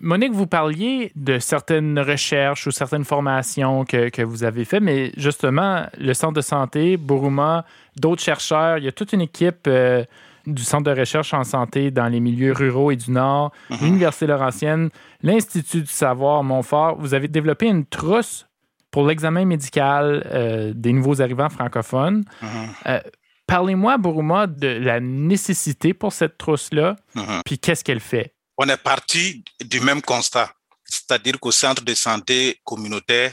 Monique, 0.00 0.32
vous 0.32 0.46
parliez 0.46 1.10
de 1.16 1.40
certaines 1.40 1.98
recherches 1.98 2.68
ou 2.68 2.70
certaines 2.70 3.04
formations 3.04 3.84
que, 3.84 4.22
vous 4.22 4.44
avez 4.44 4.64
faites, 4.64 4.82
mais 4.82 5.12
justement, 5.16 5.86
le 5.98 6.14
centre 6.14 6.34
de 6.34 6.40
santé, 6.40 6.96
Buruma, 6.96 7.64
d'autres 7.96 8.22
chercheurs, 8.22 8.78
il 8.78 8.84
y 8.84 8.88
a 8.88 8.92
toute 8.92 9.12
une 9.12 9.22
équipe 9.22 9.66
euh, 9.66 10.04
du 10.46 10.62
centre 10.62 10.84
de 10.84 10.96
recherche 10.98 11.34
en 11.34 11.42
santé 11.42 11.90
dans 11.90 12.06
les 12.06 12.20
milieux 12.20 12.52
ruraux 12.52 12.92
et 12.92 12.96
du 12.96 13.10
Nord, 13.10 13.50
mhm. 13.70 13.78
l'Université 13.82 14.28
Laurentienne, 14.28 14.90
l'Institut 15.22 15.82
du 15.82 15.92
savoir 15.92 16.44
Montfort. 16.44 16.96
Vous 17.00 17.14
avez 17.14 17.26
développé 17.26 17.66
une 17.66 17.84
trousse 17.84 18.46
pour 18.92 19.04
l'examen 19.04 19.44
médical 19.44 20.24
euh, 20.32 20.72
des 20.76 20.92
nouveaux 20.92 21.20
arrivants 21.20 21.50
francophones. 21.50 22.24
Mhm. 22.40 22.48
Euh, 22.86 23.00
parlez-moi, 23.48 23.98
Buruma, 23.98 24.46
de 24.46 24.68
la 24.68 25.00
nécessité 25.00 25.92
pour 25.92 26.12
cette 26.12 26.38
trousse-là, 26.38 26.94
mhm. 27.16 27.42
puis 27.44 27.58
qu'est-ce 27.58 27.82
qu'elle 27.82 28.00
fait? 28.00 28.32
On 28.58 28.68
est 28.68 28.76
parti 28.76 29.44
du 29.60 29.80
même 29.80 30.02
constat, 30.02 30.52
c'est-à-dire 30.84 31.38
qu'au 31.38 31.52
centre 31.52 31.82
de 31.82 31.94
santé 31.94 32.60
communautaire, 32.64 33.32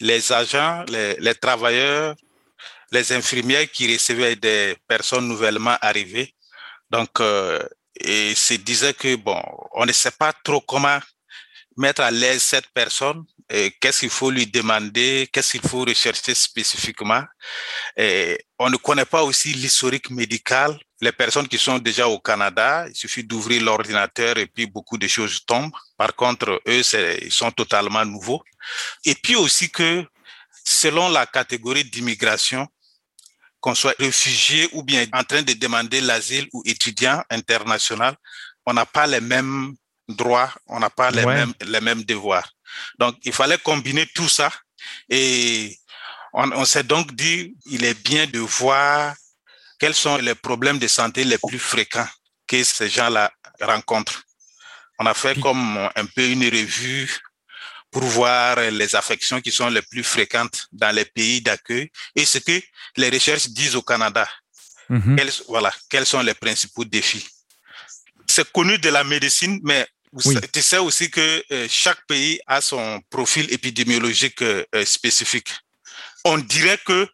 les 0.00 0.32
agents, 0.32 0.84
les, 0.88 1.34
travailleurs, 1.34 2.14
les 2.92 3.12
infirmières 3.12 3.70
qui 3.70 3.92
recevaient 3.92 4.36
des 4.36 4.76
personnes 4.86 5.26
nouvellement 5.26 5.76
arrivées, 5.80 6.34
donc, 6.90 7.08
euh, 7.20 7.58
et 7.98 8.34
se 8.34 8.54
disaient 8.54 8.92
que, 8.92 9.16
bon, 9.16 9.40
on 9.72 9.86
ne 9.86 9.92
sait 9.92 10.10
pas 10.10 10.32
trop 10.44 10.60
comment 10.60 10.98
mettre 11.78 12.02
à 12.02 12.10
l'aise 12.10 12.42
cette 12.42 12.68
personne, 12.74 13.24
qu'est-ce 13.48 14.00
qu'il 14.00 14.10
faut 14.10 14.30
lui 14.30 14.46
demander, 14.46 15.28
qu'est-ce 15.32 15.52
qu'il 15.52 15.68
faut 15.68 15.84
rechercher 15.84 16.34
spécifiquement? 16.34 17.22
On 18.58 18.70
ne 18.70 18.76
connaît 18.76 19.04
pas 19.04 19.22
aussi 19.22 19.52
l'historique 19.52 20.10
médical. 20.10 20.78
Les 21.00 21.12
personnes 21.12 21.48
qui 21.48 21.58
sont 21.58 21.78
déjà 21.78 22.08
au 22.08 22.18
Canada, 22.18 22.86
il 22.88 22.94
suffit 22.94 23.24
d'ouvrir 23.24 23.62
l'ordinateur 23.62 24.38
et 24.38 24.46
puis 24.46 24.66
beaucoup 24.66 24.96
de 24.96 25.06
choses 25.06 25.44
tombent. 25.44 25.72
Par 25.98 26.14
contre, 26.14 26.62
eux, 26.66 26.82
ils 27.22 27.32
sont 27.32 27.50
totalement 27.50 28.04
nouveaux. 28.04 28.42
Et 29.04 29.14
puis 29.14 29.36
aussi 29.36 29.70
que 29.70 30.04
selon 30.64 31.10
la 31.10 31.26
catégorie 31.26 31.84
d'immigration, 31.84 32.66
qu'on 33.60 33.74
soit 33.74 33.94
réfugié 33.98 34.68
ou 34.72 34.82
bien 34.82 35.06
en 35.12 35.24
train 35.24 35.42
de 35.42 35.52
demander 35.54 36.00
l'asile 36.00 36.48
ou 36.52 36.62
étudiant 36.64 37.22
international, 37.30 38.16
on 38.64 38.72
n'a 38.72 38.86
pas 38.86 39.06
les 39.06 39.20
mêmes 39.20 39.74
droits, 40.08 40.52
on 40.66 40.80
n'a 40.80 40.90
pas 40.90 41.10
les, 41.10 41.24
mêmes, 41.24 41.54
les 41.60 41.80
mêmes 41.80 42.02
devoirs. 42.02 42.50
Donc, 42.98 43.16
il 43.24 43.32
fallait 43.32 43.58
combiner 43.58 44.06
tout 44.14 44.28
ça 44.28 44.50
et 45.08 45.76
on, 46.32 46.50
on 46.52 46.64
s'est 46.64 46.82
donc 46.82 47.14
dit, 47.14 47.56
il 47.66 47.84
est 47.84 48.00
bien 48.04 48.26
de 48.26 48.40
voir 48.40 49.14
quels 49.78 49.94
sont 49.94 50.16
les 50.16 50.34
problèmes 50.34 50.78
de 50.78 50.88
santé 50.88 51.24
les 51.24 51.38
plus 51.38 51.58
fréquents 51.58 52.08
que 52.46 52.62
ces 52.62 52.88
gens-là 52.88 53.32
rencontrent. 53.60 54.22
On 54.98 55.06
a 55.06 55.14
fait 55.14 55.38
comme 55.40 55.78
un 55.94 56.06
peu 56.06 56.26
une 56.28 56.44
revue 56.44 57.10
pour 57.90 58.02
voir 58.02 58.56
les 58.56 58.94
affections 58.96 59.40
qui 59.40 59.52
sont 59.52 59.68
les 59.68 59.82
plus 59.82 60.04
fréquentes 60.04 60.66
dans 60.72 60.94
les 60.94 61.04
pays 61.04 61.40
d'accueil 61.40 61.90
et 62.14 62.24
ce 62.24 62.38
que 62.38 62.60
les 62.96 63.10
recherches 63.10 63.48
disent 63.48 63.76
au 63.76 63.82
Canada. 63.82 64.28
Mm-hmm. 64.90 65.16
Quels, 65.16 65.32
voilà, 65.48 65.72
quels 65.88 66.06
sont 66.06 66.20
les 66.20 66.34
principaux 66.34 66.84
défis? 66.84 67.26
C'est 68.36 68.50
connu 68.50 68.78
de 68.78 68.88
la 68.88 69.04
médecine, 69.04 69.60
mais 69.62 69.86
tu 70.52 70.60
sais 70.60 70.78
aussi 70.78 71.08
que 71.08 71.44
euh, 71.52 71.68
chaque 71.70 72.04
pays 72.08 72.40
a 72.48 72.60
son 72.60 73.00
profil 73.08 73.46
épidémiologique 73.52 74.42
euh, 74.42 74.64
euh, 74.74 74.84
spécifique. 74.84 75.52
On 76.24 76.38
dirait 76.38 76.80
que 76.84 77.06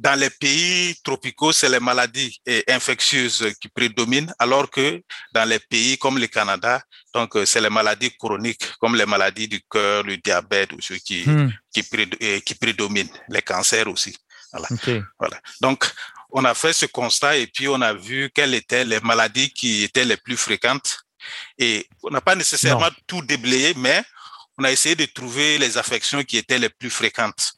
dans 0.00 0.18
les 0.18 0.30
pays 0.30 0.96
tropicaux, 1.04 1.52
c'est 1.52 1.68
les 1.68 1.78
maladies 1.78 2.40
infectieuses 2.66 3.52
qui 3.60 3.68
prédominent, 3.68 4.34
alors 4.40 4.68
que 4.68 5.00
dans 5.32 5.48
les 5.48 5.60
pays 5.60 5.96
comme 5.96 6.18
le 6.18 6.26
Canada, 6.26 6.82
donc 7.14 7.38
c'est 7.46 7.60
les 7.60 7.70
maladies 7.70 8.10
chroniques, 8.18 8.66
comme 8.80 8.96
les 8.96 9.06
maladies 9.06 9.46
du 9.46 9.60
cœur, 9.70 10.02
le 10.02 10.16
diabète 10.16 10.72
ou 10.72 10.80
ceux 10.80 10.96
qui, 10.96 11.22
hmm. 11.24 11.52
qui, 11.72 12.54
prédominent, 12.56 13.16
les 13.28 13.42
cancers 13.42 13.86
aussi. 13.86 14.16
Voilà. 14.52 14.68
voilà. 15.20 15.40
Donc, 15.60 15.88
on 16.34 16.44
a 16.44 16.52
fait 16.52 16.72
ce 16.72 16.86
constat 16.86 17.36
et 17.36 17.46
puis 17.46 17.68
on 17.68 17.80
a 17.80 17.94
vu 17.94 18.28
quelles 18.34 18.54
étaient 18.54 18.84
les 18.84 19.00
maladies 19.00 19.50
qui 19.50 19.84
étaient 19.84 20.04
les 20.04 20.16
plus 20.16 20.36
fréquentes 20.36 20.98
et 21.58 21.88
on 22.02 22.10
n'a 22.10 22.20
pas 22.20 22.34
nécessairement 22.34 22.90
tout 23.06 23.22
déblayé, 23.22 23.72
mais 23.76 24.02
on 24.58 24.64
a 24.64 24.72
essayé 24.72 24.96
de 24.96 25.06
trouver 25.06 25.58
les 25.58 25.78
affections 25.78 26.22
qui 26.24 26.36
étaient 26.36 26.58
les 26.58 26.68
plus 26.68 26.90
fréquentes. 26.90 27.52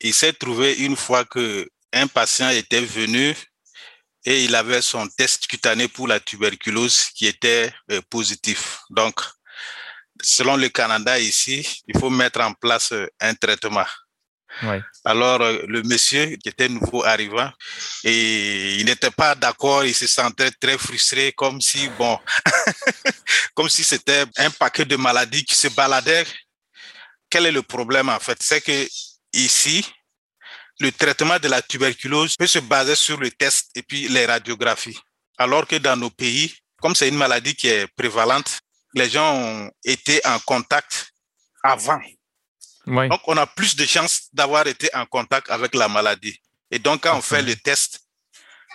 Il 0.00 0.12
s'est 0.12 0.34
trouvé 0.34 0.74
une 0.74 0.96
fois 0.96 1.24
que 1.24 1.68
un 1.92 2.06
patient 2.06 2.50
était 2.50 2.84
venu 2.84 3.34
et 4.26 4.44
il 4.44 4.54
avait 4.54 4.82
son 4.82 5.08
test 5.08 5.46
cutané 5.46 5.88
pour 5.88 6.06
la 6.06 6.20
tuberculose 6.20 7.06
qui 7.14 7.26
était 7.26 7.72
euh, 7.90 8.00
positif. 8.10 8.80
Donc, 8.90 9.20
selon 10.22 10.56
le 10.56 10.68
Canada 10.68 11.18
ici, 11.18 11.82
il 11.88 11.98
faut 11.98 12.10
mettre 12.10 12.40
en 12.40 12.52
place 12.52 12.92
euh, 12.92 13.06
un 13.20 13.34
traitement. 13.34 13.86
Alors, 15.04 15.40
euh, 15.42 15.62
le 15.66 15.82
monsieur 15.82 16.36
qui 16.36 16.48
était 16.48 16.68
nouveau 16.68 17.04
arrivant, 17.04 17.50
et 18.04 18.76
il 18.76 18.86
n'était 18.86 19.10
pas 19.10 19.34
d'accord, 19.34 19.84
il 19.84 19.94
se 19.94 20.06
sentait 20.06 20.50
très 20.52 20.78
frustré, 20.78 21.32
comme 21.32 21.60
si, 21.60 21.88
bon, 21.98 22.18
comme 23.54 23.68
si 23.68 23.84
c'était 23.84 24.24
un 24.36 24.50
paquet 24.50 24.84
de 24.84 24.96
maladies 24.96 25.44
qui 25.44 25.54
se 25.54 25.68
baladaient. 25.68 26.24
Quel 27.28 27.46
est 27.46 27.52
le 27.52 27.62
problème, 27.62 28.08
en 28.08 28.20
fait? 28.20 28.38
C'est 28.40 28.60
que 28.60 28.88
ici, 29.32 29.84
le 30.80 30.90
traitement 30.92 31.38
de 31.38 31.48
la 31.48 31.62
tuberculose 31.62 32.36
peut 32.36 32.46
se 32.46 32.58
baser 32.60 32.94
sur 32.94 33.18
le 33.18 33.30
test 33.30 33.70
et 33.74 33.82
puis 33.82 34.08
les 34.08 34.26
radiographies. 34.26 34.98
Alors 35.38 35.66
que 35.66 35.76
dans 35.76 35.96
nos 35.96 36.10
pays, 36.10 36.54
comme 36.80 36.94
c'est 36.94 37.08
une 37.08 37.16
maladie 37.16 37.54
qui 37.54 37.68
est 37.68 37.86
prévalente, 37.96 38.58
les 38.94 39.08
gens 39.08 39.34
ont 39.34 39.70
été 39.84 40.20
en 40.24 40.38
contact 40.40 41.12
avant 41.62 42.00
donc, 42.86 43.20
on 43.26 43.36
a 43.36 43.46
plus 43.46 43.76
de 43.76 43.86
chances 43.86 44.28
d'avoir 44.32 44.66
été 44.66 44.88
en 44.94 45.06
contact 45.06 45.50
avec 45.50 45.74
la 45.74 45.88
maladie. 45.88 46.40
Et 46.70 46.78
donc, 46.78 47.02
quand 47.02 47.16
on 47.16 47.22
fait 47.22 47.42
le 47.42 47.56
test, 47.56 48.00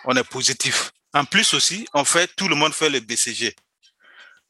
on 0.05 0.15
est 0.15 0.23
positif. 0.23 0.91
En 1.13 1.25
plus 1.25 1.53
aussi, 1.53 1.87
on 1.93 2.05
fait, 2.05 2.29
tout 2.35 2.47
le 2.47 2.55
monde 2.55 2.73
fait 2.73 2.89
le 2.89 2.99
BCG. 2.99 3.55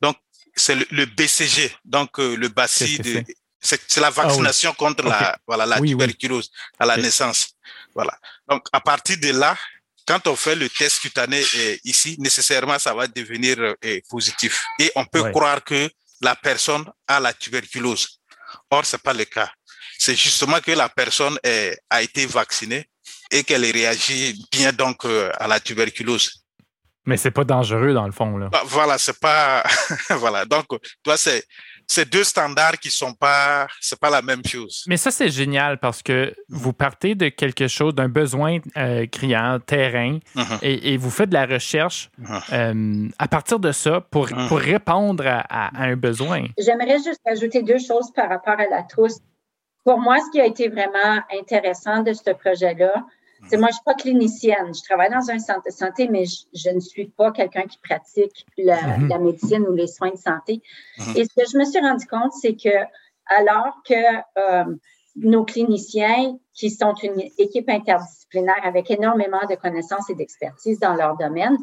Donc, 0.01 0.17
c'est 0.55 0.75
le, 0.75 1.05
BCG, 1.05 1.71
donc 1.85 2.19
euh, 2.19 2.35
le 2.35 2.49
bacille 2.49 2.99
de, 2.99 3.23
c'est? 3.61 3.97
la 3.97 4.07
ah 4.07 4.11
vaccination 4.11 4.73
contre 4.73 5.03
la, 5.05 5.37
voilà, 5.47 5.65
la 5.65 5.79
tuberculose 5.79 6.51
à 6.77 6.85
la 6.85 6.97
naissance. 6.97 7.55
Voilà. 7.95 8.17
Donc, 8.47 8.65
à 8.71 8.81
partir 8.81 9.17
de 9.17 9.29
là, 9.29 9.57
quand 10.05 10.27
on 10.27 10.35
fait 10.35 10.55
le 10.55 10.69
test 10.69 10.99
cutané 10.99 11.43
euh, 11.55 11.77
ici, 11.83 12.15
nécessairement, 12.19 12.79
ça 12.79 12.93
va 12.93 13.07
devenir 13.07 13.57
euh, 13.59 13.99
positif. 14.09 14.65
Et 14.79 14.91
on 14.95 15.05
peut 15.05 15.31
croire 15.31 15.63
que 15.63 15.89
la 16.21 16.35
personne 16.35 16.85
a 17.07 17.19
la 17.19 17.33
tuberculose. 17.33 18.18
Or, 18.70 18.86
c'est 18.86 19.01
pas 19.01 19.13
le 19.13 19.25
cas. 19.25 19.50
C'est 19.98 20.15
justement 20.15 20.60
que 20.60 20.72
la 20.72 20.89
personne 20.89 21.38
a 21.89 22.01
été 22.01 22.25
vaccinée 22.25 22.89
et 23.32 23.44
qu'elle 23.44 23.65
réagit 23.65 24.46
bien 24.51 24.72
donc 24.72 25.06
euh, 25.06 25.32
à 25.38 25.48
la 25.48 25.60
tuberculose. 25.60 26.44
Mais 27.06 27.18
c'est 27.18 27.32
pas 27.32 27.44
dangereux 27.44 27.94
dans 27.94 28.06
le 28.06 28.12
fond 28.12 28.38
là. 28.38 28.50
Bah, 28.50 28.62
voilà, 28.65 28.98
c'est 28.98 29.20
pas 29.20 29.63
voilà. 30.12 30.46
Donc 30.46 30.65
toi 31.03 31.18
c'est 31.18 31.44
c'est 31.89 32.08
deux 32.08 32.24
standards 32.24 32.79
qui 32.79 32.91
sont 32.91 33.13
pas 33.13 33.67
c'est 33.81 34.00
pas 34.00 34.12
la 34.12 34.22
même 34.22 34.46
chose. 34.46 34.86
Mais 34.88 34.96
ça 34.96 35.12
c'est 35.12 35.29
génial 35.29 35.79
parce 35.79 36.01
que 36.03 36.34
vous 36.48 36.72
partez 36.72 37.15
de 37.15 37.29
quelque 37.29 37.67
chose 37.67 37.96
d'un 37.96 38.08
besoin 38.08 38.60
euh, 38.77 39.08
criant 39.08 39.60
terrain 39.60 40.19
uh-huh. 40.36 40.60
et, 40.62 40.98
vous 40.98 41.10
faites 41.10 41.29
de 41.29 41.34
la 41.34 41.48
recherche 41.48 42.12
uh-huh. 42.22 42.43
euh, 42.53 43.10
à 43.17 43.27
partir 43.27 43.60
de 43.60 43.72
ça 43.72 44.01
pour, 44.01 44.27
uh-huh. 44.27 44.48
pour 44.48 44.60
répondre 44.60 45.25
à, 45.27 45.69
un 45.81 45.96
besoin. 45.96 46.46
J'aimerais 46.58 47.00
juste 47.00 47.22
ajouter 47.25 47.63
deux 47.63 47.79
choses 47.79 48.12
par 48.15 48.29
rapport 48.29 48.60
à 48.60 48.67
la 48.69 48.84
trousse. 48.84 49.17
Pour 49.84 50.00
moi, 50.00 50.17
ce 50.19 50.31
qui 50.31 50.39
a 50.39 50.46
été 50.46 50.67
vraiment 50.67 51.24
intéressant 51.39 52.03
de 52.03 52.13
ce 52.13 52.31
projet-là, 52.31 52.93
moi, 53.41 53.50
je 53.51 53.58
ne 53.58 53.72
suis 53.72 53.84
pas 53.86 53.93
clinicienne. 53.93 54.74
Je 54.74 54.81
travaille 54.84 55.10
dans 55.10 55.29
un 55.29 55.39
centre 55.39 55.63
de 55.65 55.72
santé, 55.72 56.08
mais 56.08 56.24
je, 56.25 56.69
ne 56.69 56.79
suis 56.79 57.08
pas 57.10 57.31
quelqu'un 57.31 57.63
qui 57.63 57.77
pratique 57.79 58.46
la, 58.58 58.98
médecine 59.19 59.63
ou 59.67 59.74
les 59.74 59.88
soins 59.88 60.12
de 60.12 60.17
santé. 60.17 60.62
Mm-hmm. 60.98 61.17
Et 61.17 61.25
ce 61.25 61.29
que 61.36 61.50
je 61.51 61.58
me 61.58 61.65
suis 61.65 61.79
rendu 61.79 62.05
compte, 62.05 62.34
c'est 62.34 62.55
que 62.55 62.69
alors 63.27 63.81
que 63.88 63.93
euh, 64.38 64.75
nos 65.15 65.43
cliniciens, 65.43 66.38
qui 66.53 66.69
sont 66.69 66.93
une 66.96 67.22
équipe 67.38 67.69
interdisciplinaire 67.69 68.60
avec 68.63 68.91
énormément 68.91 69.39
de 69.50 69.55
connaissances 69.55 70.10
et 70.10 70.15
d'expertise 70.15 70.79
dans 70.79 70.93
leur 70.93 71.15
domaine, 71.17 71.58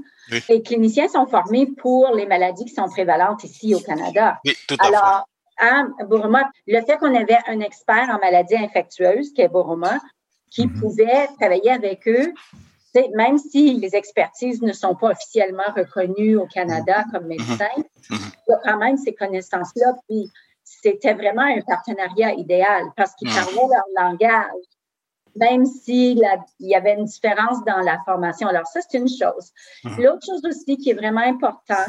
les 0.49 0.62
cliniciens 0.62 1.09
sont 1.09 1.26
formés 1.26 1.66
pour 1.66 2.14
les 2.14 2.26
maladies 2.26 2.64
qui 2.64 2.75
sont 2.75 2.88
prévalentes 2.88 3.45
ici 3.45 3.75
au 3.75 3.80
Canada. 3.80 4.38
Oui, 4.45 4.54
tout 4.66 4.76
à 4.78 4.87
Alors, 4.87 5.28
à 5.59 6.04
Burma, 6.04 6.50
le 6.66 6.80
fait 6.83 6.97
qu'on 6.97 7.14
avait 7.14 7.38
un 7.47 7.61
expert 7.61 8.09
en 8.11 8.18
maladies 8.18 8.56
infectieuses, 8.56 9.33
qui 9.33 9.42
est 9.42 9.49
Burma, 9.49 9.99
qui 10.56 10.66
mhm. 10.66 10.80
pouvait 10.80 11.28
travailler 11.38 11.70
avec 11.70 12.08
eux, 12.08 12.32
même 13.14 13.36
si 13.36 13.75
les 13.75 13.94
expertises 13.94 14.62
ne 14.62 14.72
sont 14.72 14.94
pas 14.94 15.10
officiellement 15.10 15.70
reconnues 15.76 16.36
au 16.36 16.46
Canada 16.46 17.04
comme 17.12 17.25
mhm. 17.25 17.28
médecins, 17.28 17.76
mhm. 17.76 18.18
il 18.48 18.50
y 18.50 18.52
a 18.54 18.60
quand 18.64 18.78
même 18.78 18.96
ces 18.96 19.14
connaissances-là. 19.14 19.94
Puis 20.08 20.30
c'était 20.64 21.12
vraiment 21.12 21.42
un 21.42 21.60
partenariat 21.60 22.32
idéal 22.32 22.84
parce 22.96 23.14
qu'ils 23.14 23.28
parlaient 23.28 23.68
leur 23.70 24.10
langage, 24.10 24.64
même 25.36 25.66
s'il 25.66 26.22
y 26.60 26.75
avait 26.75 26.94
une 26.94 27.04
différence 27.04 27.62
dans 27.66 27.80
la 27.80 28.00
formation. 28.06 28.48
Alors 28.48 28.66
ça, 28.66 28.80
c'est 28.80 28.96
une 28.96 29.08
chose. 29.08 29.52
L'autre 29.98 30.25
chose 30.26 30.42
aussi 30.46 30.78
qui 30.78 30.90
est 30.90 30.94
vraiment 30.94 31.20
important, 31.20 31.84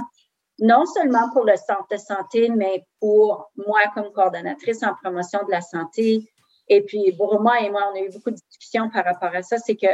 non 0.60 0.86
seulement 0.86 1.30
pour 1.32 1.46
le 1.46 1.56
centre 1.56 1.88
de 1.90 1.98
santé, 1.98 2.50
mais 2.50 2.86
pour 3.00 3.50
moi 3.56 3.80
comme 3.94 4.12
coordonnatrice 4.12 4.84
en 4.84 4.94
promotion 5.02 5.40
de 5.46 5.52
la 5.52 5.62
santé, 5.62 6.30
et 6.70 6.82
puis, 6.82 7.12
Bourma 7.14 7.62
et 7.62 7.70
moi, 7.70 7.92
on 7.92 7.98
a 7.98 8.02
eu 8.02 8.10
beaucoup 8.10 8.32
de 8.32 8.40
discussions 8.50 8.90
par 8.90 9.06
rapport 9.06 9.34
à 9.34 9.42
ça. 9.42 9.58
C'est 9.58 9.76
que 9.76 9.88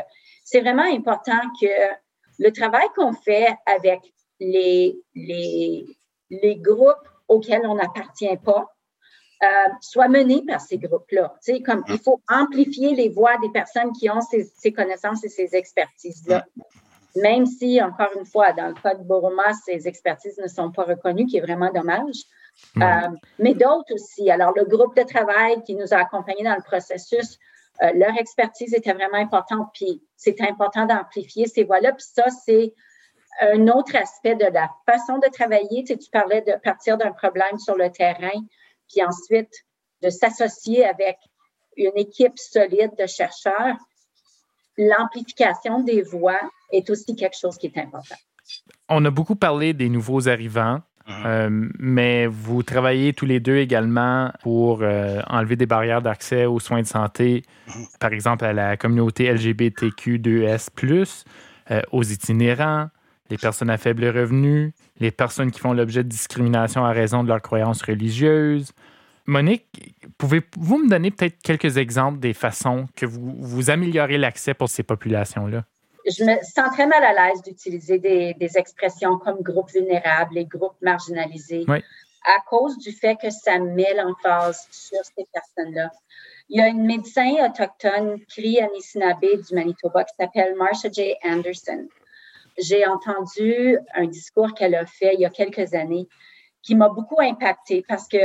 c'est 0.43 0.61
vraiment 0.61 0.83
important 0.83 1.39
que 1.61 1.67
le 2.39 2.51
travail 2.51 2.87
qu'on 2.95 3.13
fait 3.13 3.55
avec 3.65 3.99
les, 4.39 4.99
les, 5.13 5.85
les 6.29 6.55
groupes 6.55 7.07
auxquels 7.27 7.65
on 7.65 7.75
n'appartient 7.75 8.37
pas 8.43 8.67
euh, 9.43 9.69
soit 9.81 10.07
mené 10.07 10.41
par 10.45 10.61
ces 10.61 10.77
groupes-là. 10.77 11.35
Comme 11.65 11.83
il 11.89 11.99
faut 11.99 12.21
amplifier 12.29 12.95
les 12.95 13.09
voix 13.09 13.37
des 13.41 13.49
personnes 13.49 13.91
qui 13.91 14.09
ont 14.09 14.21
ces, 14.21 14.45
ces 14.57 14.71
connaissances 14.71 15.23
et 15.23 15.29
ces 15.29 15.55
expertises-là. 15.55 16.45
Même 17.17 17.45
si, 17.45 17.81
encore 17.81 18.09
une 18.17 18.25
fois, 18.25 18.53
dans 18.53 18.67
le 18.67 18.73
cas 18.73 18.95
de 18.95 19.03
Boroma, 19.03 19.53
ces 19.65 19.87
expertises 19.87 20.39
ne 20.39 20.47
sont 20.47 20.71
pas 20.71 20.83
reconnues, 20.83 21.27
qui 21.27 21.37
est 21.37 21.41
vraiment 21.41 21.71
dommage. 21.71 22.15
Euh, 22.77 23.09
mais 23.39 23.53
d'autres 23.53 23.93
aussi. 23.93 24.29
Alors, 24.29 24.53
le 24.55 24.65
groupe 24.65 24.95
de 24.95 25.03
travail 25.03 25.63
qui 25.63 25.75
nous 25.75 25.93
a 25.93 25.97
accompagnés 25.97 26.43
dans 26.43 26.55
le 26.55 26.63
processus, 26.63 27.37
euh, 27.81 27.91
leur 27.95 28.15
expertise 28.17 28.73
était 28.73 28.93
vraiment 28.93 29.17
importante, 29.17 29.69
puis 29.73 30.01
c'est 30.15 30.41
important 30.41 30.85
d'amplifier 30.85 31.47
ces 31.47 31.63
voix-là. 31.63 31.91
Puis 31.93 32.05
ça, 32.13 32.29
c'est 32.29 32.73
un 33.41 33.67
autre 33.67 33.95
aspect 33.95 34.35
de 34.35 34.45
la 34.45 34.69
façon 34.85 35.17
de 35.17 35.29
travailler. 35.31 35.83
Tu, 35.83 35.93
sais, 35.93 35.97
tu 35.97 36.09
parlais 36.09 36.41
de 36.41 36.53
partir 36.63 36.97
d'un 36.97 37.11
problème 37.11 37.57
sur 37.57 37.75
le 37.75 37.91
terrain, 37.91 38.39
puis 38.87 39.03
ensuite 39.03 39.53
de 40.01 40.09
s'associer 40.09 40.85
avec 40.85 41.17
une 41.77 41.97
équipe 41.97 42.37
solide 42.37 42.91
de 42.99 43.07
chercheurs. 43.07 43.77
L'amplification 44.77 45.81
des 45.81 46.01
voix 46.01 46.39
est 46.71 46.89
aussi 46.89 47.15
quelque 47.15 47.37
chose 47.37 47.57
qui 47.57 47.67
est 47.67 47.77
important. 47.77 48.15
On 48.89 49.03
a 49.05 49.11
beaucoup 49.11 49.35
parlé 49.35 49.73
des 49.73 49.89
nouveaux 49.89 50.27
arrivants. 50.27 50.81
Mhm. 51.07 51.23
Euh, 51.25 51.69
mais 51.79 52.27
vous 52.27 52.63
travaillez 52.63 53.13
tous 53.13 53.25
les 53.25 53.39
deux 53.39 53.57
également 53.57 54.31
pour 54.41 54.79
euh, 54.81 55.21
enlever 55.27 55.55
des 55.55 55.65
barrières 55.65 56.01
d'accès 56.01 56.45
aux 56.45 56.59
soins 56.59 56.81
de 56.81 56.87
santé, 56.87 57.43
mhm. 57.67 57.85
par 57.99 58.13
exemple 58.13 58.45
à 58.45 58.53
la 58.53 58.77
communauté 58.77 59.31
LGBTQ2S, 59.33 61.25
euh, 61.71 61.81
aux 61.91 62.03
itinérants, 62.03 62.87
les 63.29 63.37
personnes 63.37 63.69
à 63.69 63.77
faible 63.77 64.05
revenu, 64.05 64.73
les 64.99 65.11
personnes 65.11 65.51
qui 65.51 65.59
font 65.59 65.73
l'objet 65.73 66.03
de 66.03 66.09
discrimination 66.09 66.85
à 66.85 66.91
raison 66.91 67.23
de 67.23 67.27
leur 67.29 67.41
croyance 67.41 67.81
religieuse. 67.81 68.71
Monique, 69.25 69.95
pouvez-vous 70.17 70.77
me 70.77 70.89
donner 70.89 71.11
peut-être 71.11 71.41
quelques 71.41 71.77
exemples 71.77 72.19
des 72.19 72.33
façons 72.33 72.87
que 72.95 73.05
vous, 73.05 73.35
vous 73.39 73.69
améliorez 73.69 74.17
l'accès 74.17 74.53
pour 74.53 74.69
ces 74.69 74.83
populations-là? 74.83 75.63
Je 76.05 76.23
me 76.23 76.35
sens 76.43 76.73
très 76.73 76.85
mal 76.85 77.03
à 77.03 77.13
l'aise 77.13 77.41
d'utiliser 77.41 77.99
des, 77.99 78.57
expressions 78.57 79.17
comme 79.17 79.41
groupe 79.41 79.71
vulnérable 79.71 80.37
et 80.37 80.45
groupe 80.45 80.75
marginalisé 80.81 81.65
à 82.25 82.39
cause 82.49 82.77
du 82.77 82.91
fait 82.91 83.17
que 83.17 83.29
ça 83.29 83.59
met 83.59 83.93
l'emphase 83.95 84.67
sur 84.71 84.99
ces 85.03 85.25
personnes-là. 85.33 85.91
Il 86.49 86.57
y 86.57 86.61
a 86.61 86.67
une 86.67 86.85
médecin 86.85 87.33
autochtone, 87.45 88.19
Cree 88.29 88.59
Anishinaabe 88.61 89.41
du 89.45 89.55
Manitoba, 89.55 90.03
qui 90.03 90.15
s'appelle 90.17 90.55
Marsha 90.55 90.89
J. 90.89 91.15
Anderson. 91.23 91.87
J'ai 92.57 92.85
entendu 92.85 93.77
un 93.93 94.05
discours 94.05 94.53
qu'elle 94.53 94.75
a 94.75 94.85
fait 94.85 95.15
il 95.15 95.21
y 95.21 95.25
a 95.25 95.29
quelques 95.29 95.73
années 95.73 96.07
qui 96.61 96.75
m'a 96.75 96.89
beaucoup 96.89 97.19
impacté 97.19 97.83
parce 97.87 98.07
que 98.07 98.17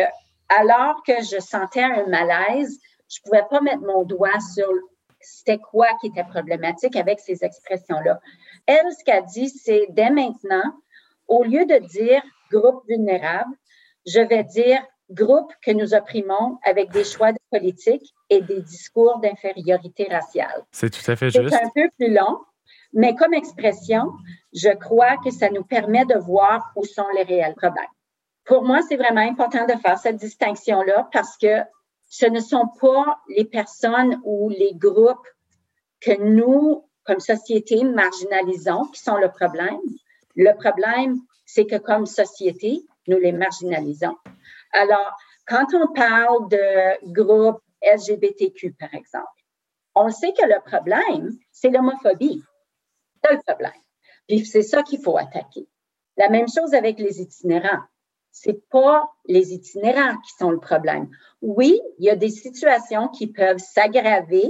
alors 0.49 1.03
que 1.07 1.14
je 1.23 1.41
sentais 1.41 1.83
un 1.83 2.07
malaise, 2.07 2.79
je 3.09 3.21
pouvais 3.23 3.45
pas 3.51 3.61
mettre 3.61 3.83
mon 3.83 4.05
doigt 4.05 4.41
sur 4.55 4.69
c'était 5.20 5.59
quoi 5.59 5.88
qui 6.00 6.09
était 6.09 6.24
problématique 6.24 6.96
avec 6.96 7.20
ces 7.20 7.44
expressions-là. 7.44 8.20
Elle, 8.66 8.92
ce 8.98 9.04
qu'elle 9.04 9.24
dit, 9.24 9.48
c'est 9.48 9.87
dès 9.90 10.11
maintenant, 10.11 10.74
au 11.26 11.42
lieu 11.42 11.66
de 11.66 11.78
dire 11.87 12.22
groupe 12.50 12.83
vulnérable, 12.88 13.54
je 14.07 14.20
vais 14.20 14.44
dire 14.44 14.81
groupe 15.11 15.52
que 15.62 15.70
nous 15.70 15.94
opprimons 15.94 16.59
avec 16.64 16.90
des 16.90 17.04
choix 17.04 17.33
de 17.33 17.38
politique 17.50 18.14
et 18.31 18.42
des 18.42 18.62
discours 18.62 19.18
d'infériorité 19.20 20.07
raciale. 20.11 20.64
C'est 20.70 20.90
tout 20.90 21.11
à 21.11 21.16
fait 21.16 21.31
juste. 21.31 21.48
C'est 21.48 21.64
un 21.64 21.70
peu 21.74 21.88
plus 21.98 22.12
long, 22.12 22.38
mais 22.92 23.14
comme 23.14 23.35
expression, 23.35 24.12
je 24.52 24.70
crois 24.76 25.16
que 25.24 25.31
ça 25.31 25.50
nous 25.50 25.64
permet 25.64 26.04
de 26.04 26.18
voir 26.18 26.72
où 26.76 26.85
sont 26.85 27.09
les 27.14 27.22
réels 27.22 27.54
problèmes. 27.54 27.85
Pour 28.44 28.64
moi, 28.64 28.81
c'est 28.88 28.96
vraiment 28.96 29.20
important 29.20 29.66
de 29.66 29.78
faire 29.78 29.98
cette 29.98 30.16
distinction-là 30.16 31.09
parce 31.12 31.37
que 31.37 31.62
ce 32.09 32.27
ne 32.27 32.40
sont 32.40 32.68
pas 32.81 33.21
les 33.29 33.44
personnes 33.44 34.21
ou 34.25 34.49
les 34.49 34.75
groupes 34.75 35.27
que 36.01 36.18
nous, 36.21 36.88
comme 37.05 37.21
société, 37.21 37.85
marginalisons 37.85 38.87
qui 38.87 39.01
sont 39.01 39.16
le 39.16 39.31
problème. 39.31 39.81
Le 40.37 40.53
problème, 40.55 41.18
c'est 41.44 41.66
que 41.66 41.77
comme 41.77 42.07
société, 42.07 42.83
nous 43.07 43.18
les 43.18 43.33
marginalisons. 43.33 44.16
Alors, 44.73 45.16
quand 45.47 45.66
on 45.75 45.92
parle 45.92 46.49
de 46.49 47.12
groupes 47.12 47.62
LGBTQ, 47.83 48.73
par 48.73 48.94
exemple, 48.94 49.27
on 49.94 50.11
sait 50.11 50.33
que 50.33 50.47
le 50.47 50.61
problème, 50.64 51.31
c'est 51.51 51.71
l'homophobie. 51.71 52.42
C'est 53.25 53.33
le 53.33 53.40
problème. 53.47 53.73
Puis 54.29 54.47
c'est 54.47 54.62
ça 54.62 54.83
qu'il 54.83 55.01
faut 55.03 55.16
attaquer. 55.16 55.66
La 56.16 56.29
même 56.29 56.49
chose 56.49 56.75
avec 56.75 56.99
les 56.99 57.21
itinérants 57.21 57.83
c'est 58.40 58.68
pas 58.70 59.11
les 59.27 59.53
itinérants 59.53 60.16
qui 60.18 60.33
sont 60.38 60.51
le 60.51 60.61
problème. 60.61 61.09
Oui, 61.42 61.81
il 61.98 62.05
y 62.05 62.11
a 62.11 62.16
des 62.16 62.31
situations 62.31 63.09
qui 63.09 63.27
peuvent 63.27 63.59
s'aggraver 63.59 64.48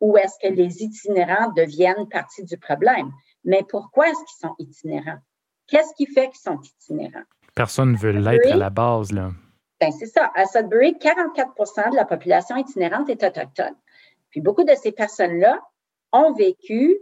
où 0.00 0.16
est-ce 0.16 0.34
que 0.42 0.52
les 0.52 0.82
itinérants 0.82 1.52
deviennent 1.52 2.08
partie 2.08 2.44
du 2.44 2.56
problème. 2.56 3.12
Mais 3.44 3.62
pourquoi 3.68 4.08
est-ce 4.08 4.18
qu'ils 4.18 4.48
sont 4.48 4.54
itinérants? 4.58 5.18
Qu'est-ce 5.66 5.94
qui 5.96 6.06
fait 6.06 6.28
qu'ils 6.28 6.40
sont 6.40 6.60
itinérants? 6.62 7.24
Personne 7.54 7.92
ne 7.92 7.96
veut 7.96 8.12
l'être 8.12 8.52
à 8.52 8.56
la 8.56 8.70
base, 8.70 9.12
là. 9.12 9.30
Ben, 9.80 9.92
c'est 9.92 10.06
ça. 10.06 10.30
À 10.34 10.46
Sudbury, 10.46 10.92
44% 10.92 11.90
de 11.90 11.96
la 11.96 12.06
population 12.06 12.56
itinérante 12.56 13.10
est 13.10 13.22
autochtone. 13.22 13.74
Puis 14.30 14.40
beaucoup 14.40 14.64
de 14.64 14.74
ces 14.74 14.92
personnes-là 14.92 15.60
ont 16.12 16.32
vécu 16.32 16.98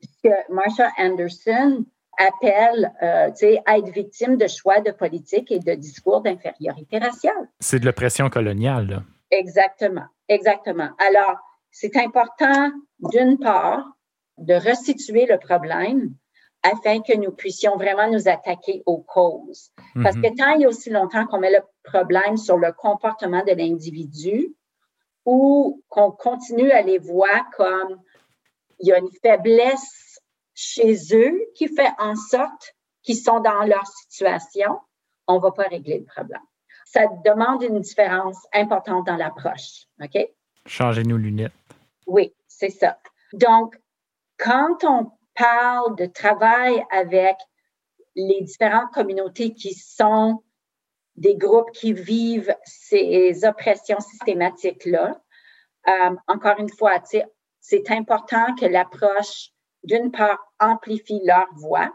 ce 0.00 0.28
que 0.28 0.52
Marsha 0.52 0.90
Anderson 0.98 1.84
appelle 2.18 2.92
euh, 3.02 3.30
à 3.66 3.78
être 3.78 3.90
victime 3.90 4.36
de 4.36 4.46
choix 4.46 4.80
de 4.80 4.90
politique 4.90 5.50
et 5.50 5.58
de 5.58 5.74
discours 5.74 6.20
d'infériorité 6.20 6.98
raciale. 6.98 7.48
C'est 7.60 7.80
de 7.80 7.86
l'oppression 7.86 8.28
coloniale. 8.28 8.88
Là. 8.88 9.02
Exactement, 9.30 10.06
exactement. 10.28 10.90
Alors, 10.98 11.38
c'est 11.70 11.96
important, 11.96 12.70
d'une 12.98 13.38
part, 13.38 13.84
de 14.38 14.54
restituer 14.54 15.26
le 15.26 15.38
problème 15.38 16.14
afin 16.62 17.00
que 17.00 17.16
nous 17.16 17.32
puissions 17.32 17.76
vraiment 17.76 18.08
nous 18.10 18.28
attaquer 18.28 18.82
aux 18.86 19.00
causes. 19.00 19.70
Parce 20.00 20.16
que 20.16 20.28
mhm. 20.28 20.36
tant 20.36 20.50
il 20.54 20.60
y 20.62 20.64
a 20.64 20.68
aussi 20.68 20.90
longtemps 20.90 21.26
qu'on 21.26 21.40
met 21.40 21.50
le 21.50 21.62
problème 21.82 22.36
sur 22.36 22.56
le 22.56 22.72
comportement 22.72 23.42
de 23.44 23.52
l'individu 23.52 24.54
ou 25.24 25.82
qu'on 25.88 26.12
continue 26.12 26.70
à 26.70 26.82
les 26.82 26.98
voir 26.98 27.50
comme 27.56 28.00
il 28.78 28.88
y 28.88 28.92
a 28.92 28.98
une 28.98 29.10
faiblesse 29.22 30.11
chez 30.54 30.96
eux 31.12 31.40
qui 31.54 31.68
fait 31.68 31.90
en 31.98 32.14
sorte 32.16 32.74
qu'ils 33.02 33.16
sont 33.16 33.40
dans 33.40 33.62
leur 33.64 33.86
situation, 33.86 34.80
on 35.26 35.36
ne 35.36 35.40
va 35.40 35.50
pas 35.52 35.64
régler 35.64 35.98
le 35.98 36.04
problème. 36.04 36.42
Ça 36.84 37.06
demande 37.24 37.62
une 37.62 37.80
différence 37.80 38.38
importante 38.52 39.06
dans 39.06 39.16
l'approche. 39.16 39.86
OK? 40.02 40.18
Changez 40.66 41.02
nos 41.02 41.16
lunettes. 41.16 41.52
Oui, 42.06 42.34
c'est 42.46 42.70
ça. 42.70 42.98
Donc, 43.32 43.74
quand 44.38 44.84
on 44.84 45.12
parle 45.34 45.96
de 45.96 46.06
travail 46.06 46.84
avec 46.90 47.36
les 48.14 48.42
différentes 48.42 48.92
communautés 48.92 49.54
qui 49.54 49.74
sont 49.74 50.42
des 51.16 51.36
groupes 51.36 51.70
qui 51.72 51.92
vivent 51.92 52.54
ces 52.64 53.44
oppressions 53.44 54.00
systématiques-là, 54.00 55.20
euh, 55.88 56.16
encore 56.26 56.58
une 56.58 56.70
fois, 56.70 57.00
c'est 57.60 57.90
important 57.90 58.54
que 58.54 58.66
l'approche, 58.66 59.50
d'une 59.84 60.10
part, 60.10 60.38
amplifie 60.60 61.20
leur 61.24 61.46
voix, 61.54 61.92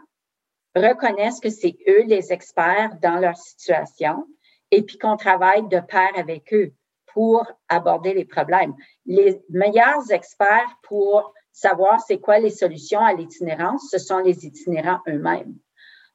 reconnaisse 0.74 1.40
que 1.40 1.50
c'est 1.50 1.76
eux 1.88 2.04
les 2.06 2.32
experts 2.32 2.96
dans 3.02 3.18
leur 3.18 3.36
situation 3.36 4.26
et 4.70 4.82
puis 4.82 4.98
qu'on 4.98 5.16
travaille 5.16 5.66
de 5.68 5.80
pair 5.80 6.10
avec 6.16 6.52
eux 6.52 6.72
pour 7.14 7.46
aborder 7.68 8.14
les 8.14 8.24
problèmes. 8.24 8.74
Les 9.06 9.42
meilleurs 9.48 10.10
experts 10.10 10.78
pour 10.82 11.32
savoir 11.52 12.00
c'est 12.00 12.20
quoi 12.20 12.38
les 12.38 12.50
solutions 12.50 13.00
à 13.00 13.14
l'itinérance, 13.14 13.88
ce 13.90 13.98
sont 13.98 14.18
les 14.18 14.46
itinérants 14.46 15.00
eux-mêmes. 15.08 15.54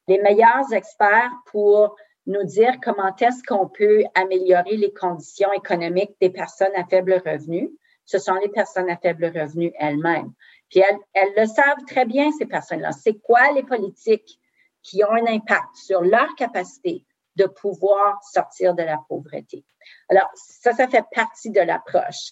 Les 0.08 0.22
meilleurs 0.22 0.72
experts 0.72 1.32
pour 1.52 1.96
nous 2.26 2.44
dire 2.44 2.76
comment 2.82 3.14
est-ce 3.16 3.44
qu'on 3.44 3.68
peut 3.68 4.04
améliorer 4.16 4.78
les 4.78 4.94
conditions 4.94 5.52
économiques 5.52 6.16
des 6.22 6.30
personnes 6.30 6.76
à 6.76 6.86
faible 6.86 7.22
revenu, 7.26 7.72
ce 8.06 8.18
sont 8.18 8.36
les 8.36 8.50
personnes 8.50 8.90
à 8.90 8.98
faible 8.98 9.26
revenu 9.26 9.74
elles-mêmes. 9.78 10.32
Puis 10.74 10.82
elles, 11.14 11.34
le 11.38 11.46
savent 11.46 11.86
très 11.88 12.06
bien, 12.06 12.32
ces 12.32 12.48
personnes-là. 12.48 12.92
C'est 12.94 13.20
quoi 13.20 13.52
les 13.52 13.62
politiques 13.62 14.40
qui 14.82 15.04
ont 15.04 15.12
un 15.12 15.28
impact 15.28 15.76
sur 15.76 16.02
leur 16.02 16.34
capacité 16.34 17.06
de 17.36 17.46
pouvoir 17.46 18.20
sortir 18.24 18.74
de 18.74 18.82
la 18.82 18.98
pauvreté? 19.08 19.64
Alors, 20.10 20.32
ça, 20.34 20.74
ça 20.74 20.88
fait 20.88 21.06
partie 21.14 21.52
de 21.52 21.62
l'approche. 21.62 22.32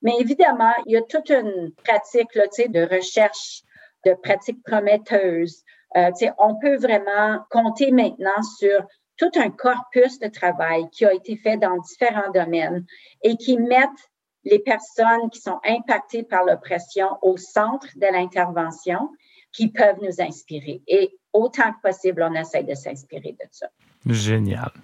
Mais 0.00 0.14
évidemment, 0.18 0.72
il 0.86 0.92
y 0.92 0.96
a 0.96 1.02
toute 1.02 1.28
une 1.28 1.70
pratique 1.84 2.34
là, 2.34 2.46
de 2.46 2.96
recherche, 2.96 3.62
de 4.06 4.14
pratiques 4.14 4.62
prometteuses. 4.64 5.62
Euh, 5.94 6.10
on 6.38 6.54
peut 6.58 6.76
vraiment 6.76 7.40
compter 7.50 7.92
maintenant 7.92 8.42
sur 8.58 8.86
tout 9.18 9.30
un 9.34 9.50
corpus 9.50 10.18
de 10.18 10.28
travail 10.28 10.88
qui 10.92 11.04
a 11.04 11.12
été 11.12 11.36
fait 11.36 11.58
dans 11.58 11.76
différents 11.76 12.30
domaines 12.30 12.86
et 13.22 13.36
qui 13.36 13.58
mettent 13.58 14.10
les 14.44 14.58
personnes 14.58 15.30
qui 15.30 15.40
sont 15.40 15.60
impactées 15.64 16.22
par 16.22 16.44
l'oppression 16.44 17.18
au 17.22 17.36
centre 17.36 17.88
de 17.96 18.06
l'intervention 18.12 19.10
qui 19.52 19.68
peuvent 19.68 19.98
nous 20.02 20.20
inspirer. 20.20 20.82
Et 20.88 21.18
autant 21.32 21.72
que 21.72 21.88
possible, 21.88 22.26
on 22.28 22.34
essaie 22.34 22.64
de 22.64 22.74
s'inspirer 22.74 23.32
de 23.32 23.46
ça. 23.50 23.66
Génial. 24.06 24.70
Je 24.74 24.78
ne 24.78 24.82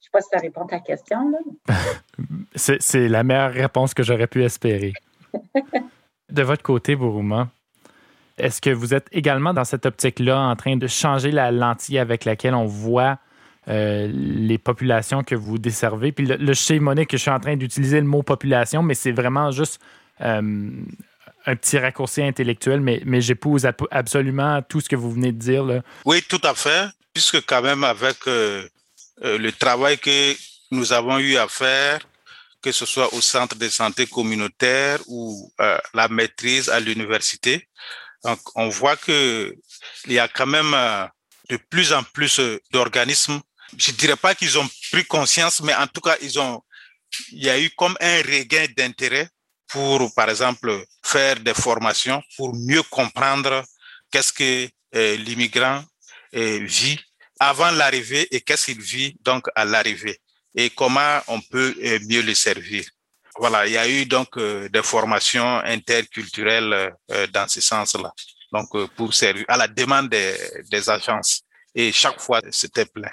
sais 0.00 0.10
pas 0.12 0.20
si 0.20 0.28
ça 0.32 0.38
répond 0.38 0.62
à 0.62 0.68
ta 0.68 0.80
question. 0.80 1.32
C'est 2.54 3.08
la 3.08 3.24
meilleure 3.24 3.52
réponse 3.52 3.94
que 3.94 4.02
j'aurais 4.02 4.26
pu 4.26 4.44
espérer. 4.44 4.92
de 6.30 6.42
votre 6.42 6.62
côté, 6.62 6.94
Bourouma, 6.94 7.48
est-ce 8.38 8.60
que 8.60 8.70
vous 8.70 8.94
êtes 8.94 9.08
également 9.12 9.52
dans 9.52 9.64
cette 9.64 9.86
optique-là 9.86 10.38
en 10.38 10.56
train 10.56 10.76
de 10.76 10.86
changer 10.86 11.30
la 11.30 11.50
lentille 11.50 11.98
avec 11.98 12.24
laquelle 12.24 12.54
on 12.54 12.66
voit 12.66 13.18
euh, 13.68 14.10
les 14.12 14.58
populations 14.58 15.22
que 15.22 15.34
vous 15.34 15.58
desservez? 15.58 16.12
Puis 16.12 16.26
le, 16.26 16.36
le 16.36 16.54
chez 16.54 16.78
Monique, 16.78 17.12
je 17.12 17.16
suis 17.16 17.30
en 17.30 17.40
train 17.40 17.56
d'utiliser 17.56 18.00
le 18.00 18.06
mot 18.06 18.22
population, 18.22 18.82
mais 18.82 18.94
c'est 18.94 19.12
vraiment 19.12 19.50
juste 19.50 19.80
euh, 20.20 20.70
un 21.46 21.56
petit 21.56 21.78
raccourci 21.78 22.22
intellectuel, 22.22 22.80
mais, 22.80 23.02
mais 23.04 23.20
j'épouse 23.20 23.66
absolument 23.90 24.62
tout 24.62 24.80
ce 24.80 24.88
que 24.88 24.96
vous 24.96 25.10
venez 25.10 25.32
de 25.32 25.38
dire. 25.38 25.82
Oui, 26.04 26.22
tout 26.22 26.40
à 26.42 26.54
fait, 26.54 26.88
puisque 27.12 27.44
quand 27.46 27.62
même 27.62 27.84
avec 27.84 28.16
euh, 28.26 28.66
le 29.22 29.50
travail 29.50 29.98
que 29.98 30.34
nous 30.70 30.92
avons 30.92 31.18
eu 31.18 31.36
à 31.36 31.48
faire, 31.48 32.00
que 32.62 32.72
ce 32.72 32.86
soit 32.86 33.12
au 33.12 33.20
centre 33.20 33.56
de 33.56 33.68
santé 33.68 34.06
communautaire 34.06 34.98
ou 35.06 35.52
la 35.92 36.08
maîtrise 36.08 36.70
à 36.70 36.80
l'université, 36.80 37.68
on 38.54 38.70
voit 38.70 38.96
que 38.96 39.54
il 40.06 40.12
y 40.14 40.18
a 40.18 40.28
quand 40.28 40.46
même 40.46 40.74
de 41.50 41.56
plus 41.56 41.92
en 41.92 42.02
plus 42.02 42.40
d'organismes. 42.72 43.40
Je 43.76 43.92
dirais 43.92 44.16
pas 44.16 44.34
qu'ils 44.34 44.58
ont 44.58 44.68
pris 44.92 45.04
conscience, 45.04 45.60
mais 45.62 45.74
en 45.74 45.86
tout 45.86 46.00
cas 46.00 46.16
ils 46.20 46.38
ont, 46.38 46.62
il 47.30 47.44
y 47.44 47.50
a 47.50 47.58
eu 47.58 47.70
comme 47.70 47.96
un 48.00 48.18
regain 48.18 48.66
d'intérêt 48.76 49.28
pour, 49.68 50.14
par 50.14 50.30
exemple, 50.30 50.84
faire 51.04 51.40
des 51.40 51.54
formations 51.54 52.22
pour 52.36 52.54
mieux 52.54 52.82
comprendre 52.84 53.64
qu'est-ce 54.10 54.32
que 54.32 54.68
euh, 54.94 55.16
l'immigrant 55.16 55.82
euh, 56.36 56.60
vit 56.62 56.98
avant 57.40 57.72
l'arrivée 57.72 58.28
et 58.30 58.40
qu'est-ce 58.40 58.66
qu'il 58.66 58.80
vit 58.80 59.16
donc 59.20 59.46
à 59.56 59.64
l'arrivée 59.64 60.20
et 60.54 60.70
comment 60.70 61.20
on 61.26 61.40
peut 61.40 61.74
euh, 61.82 61.98
mieux 62.08 62.22
le 62.22 62.34
servir. 62.34 62.84
Voilà, 63.36 63.66
il 63.66 63.72
y 63.72 63.78
a 63.78 63.88
eu 63.88 64.06
donc 64.06 64.38
des 64.38 64.82
formations 64.84 65.58
interculturelles 65.64 66.94
dans 67.32 67.48
ce 67.48 67.60
sens-là, 67.60 68.12
donc 68.52 68.86
pour 68.94 69.12
servir 69.12 69.44
à 69.48 69.56
la 69.56 69.66
demande 69.66 70.08
des, 70.08 70.36
des 70.70 70.88
agences. 70.88 71.42
Et 71.74 71.90
chaque 71.90 72.20
fois, 72.20 72.40
c'était 72.52 72.86
plein. 72.86 73.10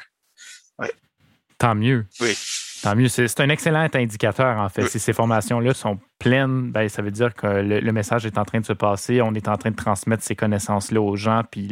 Tant 1.62 1.76
mieux. 1.76 2.08
Oui. 2.20 2.36
Tant 2.82 2.96
mieux. 2.96 3.08
C'est 3.08 3.40
un 3.40 3.50
excellent 3.50 3.88
indicateur, 3.94 4.58
en 4.58 4.68
fait. 4.68 4.88
Si 4.88 4.98
ces 4.98 5.14
formations-là 5.14 5.76
sont 5.76 6.00
pleines, 6.18 6.72
ben, 6.72 6.90
ça 6.90 7.04
veut 7.04 7.12
dire 7.12 7.36
que 7.36 7.46
le, 7.46 7.92
message 7.92 8.26
est 8.26 8.40
en 8.40 8.46
train 8.46 8.62
de 8.62 8.66
se 8.66 8.74
passer. 8.74 9.22
On 9.22 9.36
est 9.36 9.48
en 9.48 9.58
train 9.58 9.70
de 9.70 9.76
transmettre 9.76 10.24
ces 10.24 10.36
connaissances-là 10.36 11.00
aux 11.00 11.16
gens. 11.16 11.44
Puis, 11.52 11.70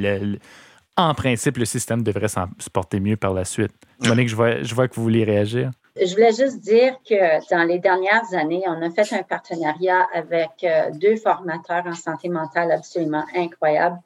en 0.96 1.16
principe, 1.16 1.58
le 1.58 1.66
système 1.66 2.04
devrait 2.04 2.28
se 2.28 2.70
porter 2.72 3.00
mieux 3.00 3.18
par 3.18 3.34
la 3.34 3.46
suite. 3.46 3.72
Monique, 4.06 4.30
je 4.30 4.36
vois, 4.36 4.62
je 4.62 4.76
vois 4.76 4.88
que 4.88 4.94
vous 4.94 5.02
voulez 5.02 5.24
réagir. 5.24 5.72
Je 6.00 6.14
voulais 6.14 6.34
juste 6.34 6.62
dire 6.62 6.94
que 7.10 7.50
dans 7.50 7.64
les 7.64 7.80
dernières 7.80 8.32
années, 8.34 8.62
on 8.68 8.80
a 8.84 8.92
fait 8.92 9.12
un 9.16 9.24
partenariat 9.24 10.08
avec 10.14 10.52
euh, 10.64 10.92
deux 10.94 11.16
formateurs 11.16 11.88
en 11.88 11.96
santé 11.96 12.30
mentale 12.30 12.72
absolument 12.72 13.26
incroyables 13.36 13.98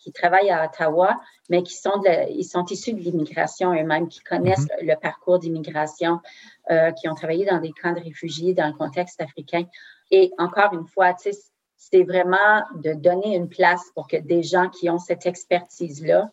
qui 0.00 0.12
travaillent 0.12 0.50
à 0.50 0.64
Ottawa, 0.66 1.20
mais 1.48 1.62
qui 1.62 1.74
sont, 1.74 2.02
ils 2.30 2.44
sont 2.44 2.64
issus 2.66 2.94
de 2.94 3.00
l'immigration 3.00 3.72
eux-mêmes, 3.72 4.08
qui 4.08 4.20
connaissent 4.20 4.68
mhm. 4.80 4.88
le 4.88 4.94
parcours 4.96 5.38
d'immigration, 5.38 6.20
euh, 6.70 6.90
qui 6.92 7.08
ont 7.08 7.14
travaillé 7.14 7.44
dans 7.44 7.60
des 7.60 7.72
camps 7.72 7.92
de 7.92 8.00
réfugiés 8.00 8.54
dans 8.54 8.66
le 8.66 8.72
contexte 8.72 9.20
africain. 9.20 9.64
Et 10.10 10.32
encore 10.38 10.72
une 10.72 10.86
fois, 10.86 11.14
c'est 11.76 12.02
vraiment 12.02 12.62
de 12.76 12.94
donner 12.94 13.36
une 13.36 13.48
place 13.48 13.82
pour 13.94 14.08
que 14.08 14.16
des 14.16 14.42
gens 14.42 14.68
qui 14.68 14.88
ont 14.90 14.98
cette 14.98 15.26
expertise-là 15.26 16.30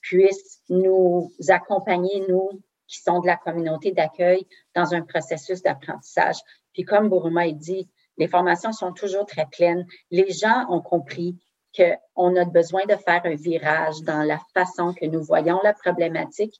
puissent 0.00 0.60
nous 0.68 1.32
accompagner, 1.48 2.24
nous 2.28 2.62
qui 2.86 3.00
sont 3.00 3.20
de 3.20 3.26
la 3.26 3.36
communauté 3.36 3.90
d'accueil, 3.90 4.46
dans 4.74 4.94
un 4.94 5.02
processus 5.02 5.62
d'apprentissage. 5.62 6.36
Puis 6.72 6.84
comme 6.84 7.08
Bouruma 7.08 7.42
a 7.42 7.50
dit, 7.50 7.88
les 8.18 8.28
formations 8.28 8.72
sont 8.72 8.92
toujours 8.92 9.26
très 9.26 9.46
pleines. 9.46 9.86
Les 10.10 10.30
gens 10.30 10.66
ont 10.70 10.80
compris 10.80 11.36
qu'on 11.76 12.36
a 12.36 12.44
besoin 12.44 12.84
de 12.86 12.96
faire 12.96 13.22
un 13.24 13.34
virage 13.34 14.02
dans 14.02 14.22
la 14.22 14.38
façon 14.54 14.94
que 14.94 15.06
nous 15.06 15.22
voyons 15.22 15.60
la 15.62 15.74
problématique. 15.74 16.54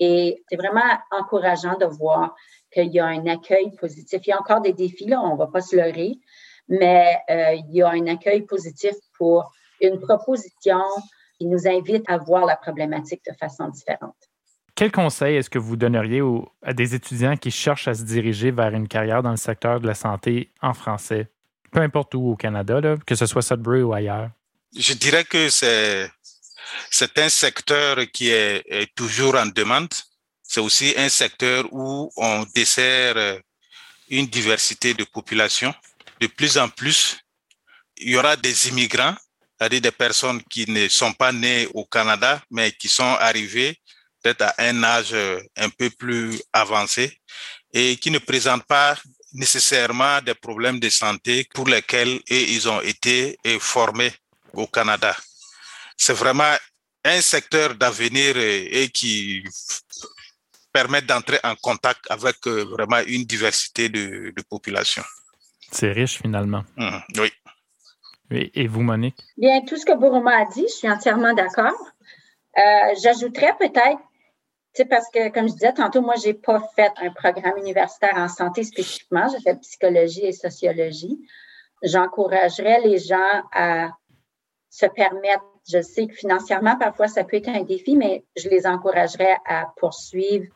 Et 0.00 0.42
c'est 0.48 0.56
vraiment 0.56 0.80
encourageant 1.10 1.76
de 1.78 1.86
voir 1.86 2.34
qu'il 2.72 2.92
y 2.92 3.00
a 3.00 3.06
un 3.06 3.26
accueil 3.26 3.70
positif. 3.76 4.20
Il 4.26 4.30
y 4.30 4.32
a 4.32 4.40
encore 4.40 4.60
des 4.60 4.72
défis, 4.72 5.06
là, 5.06 5.20
on 5.20 5.34
ne 5.34 5.38
va 5.38 5.46
pas 5.46 5.60
se 5.60 5.76
leurrer, 5.76 6.14
mais 6.68 7.16
euh, 7.30 7.54
il 7.54 7.76
y 7.76 7.82
a 7.82 7.90
un 7.90 8.06
accueil 8.06 8.42
positif 8.42 8.94
pour 9.16 9.52
une 9.80 10.00
proposition 10.00 10.80
qui 11.38 11.46
nous 11.46 11.68
invite 11.68 12.08
à 12.08 12.18
voir 12.18 12.46
la 12.46 12.56
problématique 12.56 13.22
de 13.28 13.34
façon 13.36 13.68
différente. 13.68 14.16
Quel 14.74 14.90
conseil 14.90 15.36
est-ce 15.36 15.50
que 15.50 15.58
vous 15.58 15.76
donneriez 15.76 16.20
à 16.62 16.72
des 16.72 16.96
étudiants 16.96 17.36
qui 17.36 17.52
cherchent 17.52 17.86
à 17.86 17.94
se 17.94 18.02
diriger 18.02 18.50
vers 18.50 18.74
une 18.74 18.88
carrière 18.88 19.22
dans 19.22 19.30
le 19.30 19.36
secteur 19.36 19.80
de 19.80 19.86
la 19.86 19.94
santé 19.94 20.50
en 20.62 20.74
français, 20.74 21.28
peu 21.70 21.80
importe 21.80 22.14
où 22.14 22.30
au 22.30 22.36
Canada, 22.36 22.80
que 23.06 23.14
ce 23.14 23.26
soit 23.26 23.42
Sudbury 23.42 23.82
ou 23.82 23.92
ailleurs? 23.92 24.30
Je 24.76 24.92
dirais 24.94 25.24
que 25.24 25.50
c'est 25.50 26.10
c'est 26.90 27.18
un 27.18 27.28
secteur 27.28 27.98
qui 28.12 28.30
est, 28.30 28.94
toujours 28.94 29.36
en 29.36 29.46
demande. 29.46 29.92
C'est 30.42 30.60
aussi 30.60 30.94
un 30.96 31.08
secteur 31.08 31.66
où 31.72 32.10
on 32.16 32.44
dessert 32.54 33.40
une 34.08 34.26
diversité 34.26 34.94
de 34.94 35.04
population. 35.04 35.74
De 36.20 36.26
plus 36.26 36.58
en 36.58 36.68
plus, 36.68 37.18
il 37.96 38.10
y 38.10 38.16
aura 38.16 38.36
des 38.36 38.68
immigrants, 38.68 39.14
c'est-à-dire 39.58 39.80
des 39.80 39.90
personnes 39.90 40.42
qui 40.44 40.68
ne 40.70 40.88
sont 40.88 41.12
pas 41.12 41.32
nées 41.32 41.68
au 41.74 41.84
Canada, 41.84 42.42
mais 42.50 42.72
qui 42.72 42.88
sont 42.88 43.16
arrivées 43.20 43.78
peut-être 44.22 44.42
à 44.42 44.54
un 44.58 44.82
âge 44.82 45.14
un 45.56 45.68
peu 45.70 45.90
plus 45.90 46.40
avancé 46.52 47.18
et 47.72 47.96
qui 47.96 48.10
ne 48.10 48.18
présentent 48.18 48.64
pas 48.64 48.96
nécessairement 49.32 50.22
des 50.22 50.34
problèmes 50.34 50.80
de 50.80 50.88
santé 50.88 51.46
pour 51.52 51.68
lesquels 51.68 52.20
ils 52.28 52.68
ont 52.68 52.80
été 52.80 53.36
formés 53.58 54.12
au 54.56 54.66
Canada. 54.66 55.14
C'est 55.96 56.14
vraiment 56.14 56.54
un 57.04 57.20
secteur 57.20 57.74
d'avenir 57.74 58.36
et, 58.36 58.88
qui 58.88 59.44
permet 60.72 61.02
d'entrer 61.02 61.38
en 61.44 61.54
contact 61.56 62.10
avec 62.10 62.36
euh, 62.46 62.64
vraiment 62.64 63.00
une 63.06 63.24
diversité 63.24 63.88
de, 63.88 64.32
de 64.36 64.42
populations. 64.42 65.04
C'est 65.70 65.92
riche 65.92 66.18
finalement. 66.20 66.64
Hum, 66.76 67.00
oui. 67.18 67.30
Et 68.30 68.66
vous, 68.66 68.80
Monique? 68.80 69.16
Bien, 69.36 69.60
tout 69.64 69.76
ce 69.76 69.84
que 69.84 69.96
Bouroma 69.96 70.42
a 70.42 70.44
dit, 70.46 70.64
je 70.68 70.74
suis 70.74 70.90
entièrement 70.90 71.34
d'accord. 71.34 71.76
Euh, 72.56 72.94
J'ajouterais 73.02 73.54
peut-être, 73.58 74.00
parce 74.88 75.06
que, 75.12 75.30
comme 75.30 75.48
je 75.48 75.52
disais 75.52 75.72
tantôt, 75.72 76.00
moi, 76.00 76.14
je 76.20 76.28
n'ai 76.28 76.34
pas 76.34 76.60
fait 76.74 76.90
un 76.96 77.10
programme 77.10 77.58
universitaire 77.58 78.14
en 78.16 78.28
santé 78.28 78.64
spécifiquement. 78.64 79.28
J'ai 79.30 79.42
fait 79.42 79.60
psychologie 79.60 80.24
et 80.26 80.32
sociologie. 80.32 81.18
J'encouragerais 81.82 82.80
les 82.80 82.98
gens 82.98 83.42
à 83.52 83.90
se 84.74 84.86
permettre, 84.86 85.44
je 85.68 85.80
sais 85.80 86.08
que 86.08 86.14
financièrement, 86.14 86.76
parfois, 86.76 87.06
ça 87.06 87.22
peut 87.22 87.36
être 87.36 87.48
un 87.48 87.62
défi, 87.62 87.94
mais 87.96 88.24
je 88.36 88.48
les 88.48 88.66
encouragerais 88.66 89.36
à 89.46 89.72
poursuivre 89.76 90.46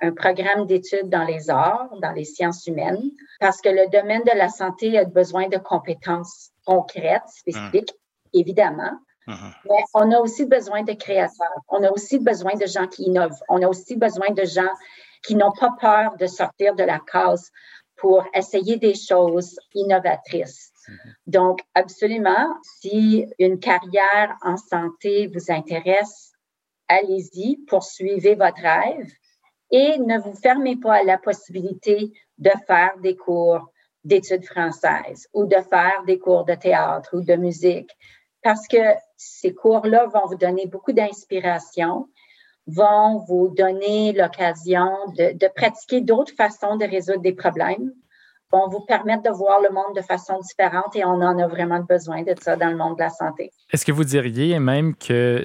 un 0.00 0.10
programme 0.10 0.66
d'études 0.66 1.08
dans 1.08 1.22
les 1.22 1.48
arts, 1.48 1.96
dans 2.02 2.10
les 2.10 2.24
sciences 2.24 2.66
humaines, 2.66 3.12
parce 3.38 3.60
que 3.60 3.68
le 3.68 3.88
domaine 3.88 4.24
de 4.24 4.36
la 4.36 4.48
santé 4.48 4.98
a 4.98 5.04
besoin 5.04 5.48
de 5.48 5.58
compétences 5.58 6.50
concrètes, 6.66 7.28
spécifiques, 7.28 7.94
évidemment. 8.32 8.98
Mhm. 9.28 9.52
Mais 9.66 9.84
on 9.94 10.10
a 10.10 10.18
aussi 10.18 10.44
besoin 10.44 10.82
de 10.82 10.94
créateurs. 10.94 11.62
On 11.68 11.84
a 11.84 11.90
aussi 11.92 12.18
besoin 12.18 12.54
de 12.54 12.66
gens 12.66 12.88
qui 12.88 13.04
innovent. 13.04 13.40
On 13.48 13.62
a 13.62 13.68
aussi 13.68 13.94
besoin 13.94 14.30
de 14.30 14.44
gens 14.44 14.72
qui 15.22 15.36
n'ont 15.36 15.52
pas 15.52 15.70
peur 15.80 16.16
de 16.16 16.26
sortir 16.26 16.74
de 16.74 16.82
la 16.82 16.98
case 16.98 17.52
pour 17.94 18.24
essayer 18.34 18.76
des 18.78 18.96
choses 18.96 19.56
innovatrices. 19.72 20.71
Donc, 21.26 21.60
absolument, 21.74 22.54
si 22.80 23.26
une 23.38 23.58
carrière 23.58 24.36
en 24.42 24.56
santé 24.56 25.28
vous 25.28 25.50
intéresse, 25.50 26.32
allez-y, 26.88 27.58
poursuivez 27.66 28.34
votre 28.34 28.60
rêve 28.60 29.10
et 29.70 29.98
ne 29.98 30.18
vous 30.18 30.34
fermez 30.34 30.76
pas 30.76 30.96
à 30.96 31.02
la 31.02 31.18
possibilité 31.18 32.12
de 32.38 32.50
faire 32.66 32.92
des 33.02 33.16
cours 33.16 33.70
d'études 34.04 34.44
françaises 34.44 35.28
ou 35.32 35.46
de 35.46 35.56
faire 35.70 36.02
des 36.06 36.18
cours 36.18 36.44
de 36.44 36.54
théâtre 36.54 37.16
ou 37.16 37.22
de 37.22 37.36
musique 37.36 37.90
parce 38.42 38.66
que 38.66 38.94
ces 39.16 39.54
cours-là 39.54 40.06
vont 40.06 40.26
vous 40.26 40.36
donner 40.36 40.66
beaucoup 40.66 40.92
d'inspiration, 40.92 42.08
vont 42.66 43.18
vous 43.28 43.48
donner 43.48 44.12
l'occasion 44.12 44.90
de, 45.16 45.36
de 45.36 45.48
pratiquer 45.54 46.00
d'autres 46.00 46.34
façons 46.34 46.76
de 46.76 46.84
résoudre 46.84 47.22
des 47.22 47.34
problèmes, 47.34 47.92
vont 48.52 48.68
vous 48.68 48.80
permettre 48.80 49.22
de 49.22 49.30
voir 49.30 49.60
le 49.60 49.70
monde 49.70 49.96
de 49.96 50.02
façon 50.02 50.38
différente 50.40 50.94
et 50.94 51.04
on 51.04 51.20
en 51.22 51.38
a 51.38 51.46
vraiment 51.46 51.80
besoin 51.80 52.22
de 52.22 52.34
ça 52.40 52.56
dans 52.56 52.68
le 52.68 52.76
monde 52.76 52.96
de 52.96 53.02
la 53.02 53.10
santé. 53.10 53.50
Est-ce 53.72 53.84
que 53.84 53.92
vous 53.92 54.04
diriez 54.04 54.58
même 54.58 54.94
que 54.94 55.44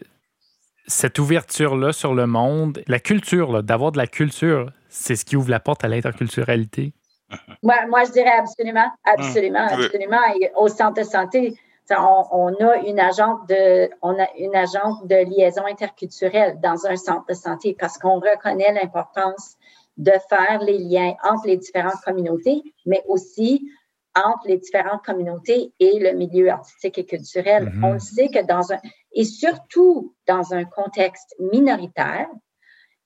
cette 0.87 1.19
ouverture-là 1.19 1.93
sur 1.93 2.13
le 2.13 2.27
monde, 2.27 2.81
la 2.87 2.99
culture, 2.99 3.63
d'avoir 3.63 3.91
de 3.91 3.97
la 3.97 4.07
culture, 4.07 4.71
c'est 4.89 5.15
ce 5.15 5.25
qui 5.25 5.35
ouvre 5.35 5.49
la 5.49 5.59
porte 5.59 5.83
à 5.83 5.87
l'interculturalité? 5.87 6.93
Moi, 7.61 7.75
moi, 7.89 8.05
je 8.05 8.11
dirais 8.13 8.37
absolument, 8.39 8.89
absolument, 9.03 9.67
absolument. 9.69 10.21
Et 10.39 10.49
au 10.55 10.69
centre 10.69 11.01
de 11.01 11.03
santé, 11.03 11.57
on, 11.89 12.53
a 12.61 12.77
une 12.85 13.01
agente 13.01 13.49
de, 13.49 13.89
on 14.01 14.17
a 14.17 14.27
une 14.37 14.55
agente 14.55 15.05
de 15.07 15.29
liaison 15.29 15.65
interculturelle 15.65 16.57
dans 16.61 16.85
un 16.85 16.95
centre 16.95 17.25
de 17.27 17.33
santé 17.33 17.75
parce 17.77 17.97
qu'on 17.97 18.21
reconnaît 18.21 18.71
l'importance 18.71 19.56
de 19.97 20.13
faire 20.29 20.61
les 20.61 20.77
liens 20.77 21.15
entre 21.23 21.47
les 21.47 21.57
différentes 21.57 22.01
communautés, 22.05 22.61
mais 22.85 23.03
aussi 23.07 23.67
entre 24.15 24.47
les 24.47 24.57
différentes 24.57 25.03
communautés 25.03 25.73
et 25.79 25.99
le 25.99 26.13
milieu 26.13 26.49
artistique 26.49 26.97
et 26.97 27.05
culturel. 27.05 27.71
Mhm. 27.73 27.83
On 27.83 27.99
sait 27.99 28.29
que 28.29 28.45
dans 28.45 28.71
un, 28.71 28.79
et 29.11 29.25
surtout 29.25 30.15
dans 30.27 30.53
un 30.53 30.65
contexte 30.65 31.35
minoritaire, 31.39 32.27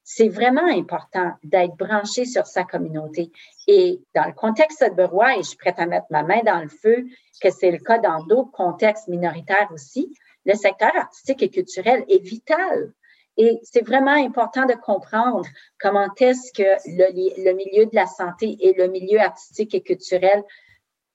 c'est 0.04 0.30
vraiment 0.30 0.68
important 0.68 1.34
d'être 1.44 1.76
branché 1.78 2.26
sur 2.26 2.46
sa 2.46 2.64
communauté. 2.64 3.32
Et 3.68 4.02
dans 4.16 4.26
le 4.26 4.34
contexte 4.34 4.84
de 4.84 4.94
Beroy, 4.94 5.38
et 5.38 5.44
je 5.44 5.50
suis 5.50 5.58
prête 5.58 5.80
à 5.80 5.86
mettre 5.86 6.08
ma 6.10 6.24
main 6.24 6.42
dans 6.44 6.60
le 6.60 6.70
feu, 6.70 7.06
que 7.42 7.50
c'est 7.50 7.72
le 7.72 7.78
cas 7.78 7.98
dans 8.00 8.24
d'autres 8.26 8.52
contextes 8.52 9.08
minoritaires 9.08 9.70
aussi, 9.72 10.14
le 10.46 10.54
secteur 10.56 10.92
artistique 10.96 11.44
et 11.44 11.50
culturel 11.50 12.04
est 12.10 12.24
vital. 12.24 12.94
Et 13.38 13.60
c'est 13.64 13.86
vraiment 13.86 14.12
important 14.12 14.66
de 14.66 14.74
comprendre 14.74 15.48
comment 15.80 16.08
est-ce 16.20 16.52
que 16.54 16.78
le, 16.86 17.46
le, 17.46 17.54
milieu 17.54 17.86
de 17.86 17.96
la 17.96 18.06
santé 18.06 18.58
et 18.60 18.74
le 18.74 18.88
milieu 18.88 19.20
artistique 19.20 19.74
et 19.74 19.82
culturel 19.82 20.44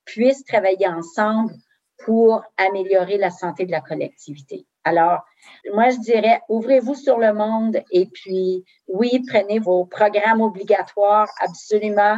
puissent 0.05 0.45
travailler 0.45 0.89
ensemble 0.89 1.55
pour 2.05 2.43
améliorer 2.57 3.19
la 3.19 3.31
santé 3.31 3.67
de 3.67 3.71
la 3.71 3.81
collectivité. 3.81 4.67
Alors, 4.85 5.25
moi, 5.75 5.91
je 5.91 5.99
dirais, 5.99 6.41
ouvrez-vous 6.49 6.95
sur 6.95 7.19
le 7.19 7.33
monde 7.33 7.79
et 7.91 8.07
puis, 8.07 8.65
oui, 8.87 9.23
prenez 9.29 9.59
vos 9.59 9.85
programmes 9.85 10.41
obligatoires, 10.41 11.29
absolument. 11.41 12.17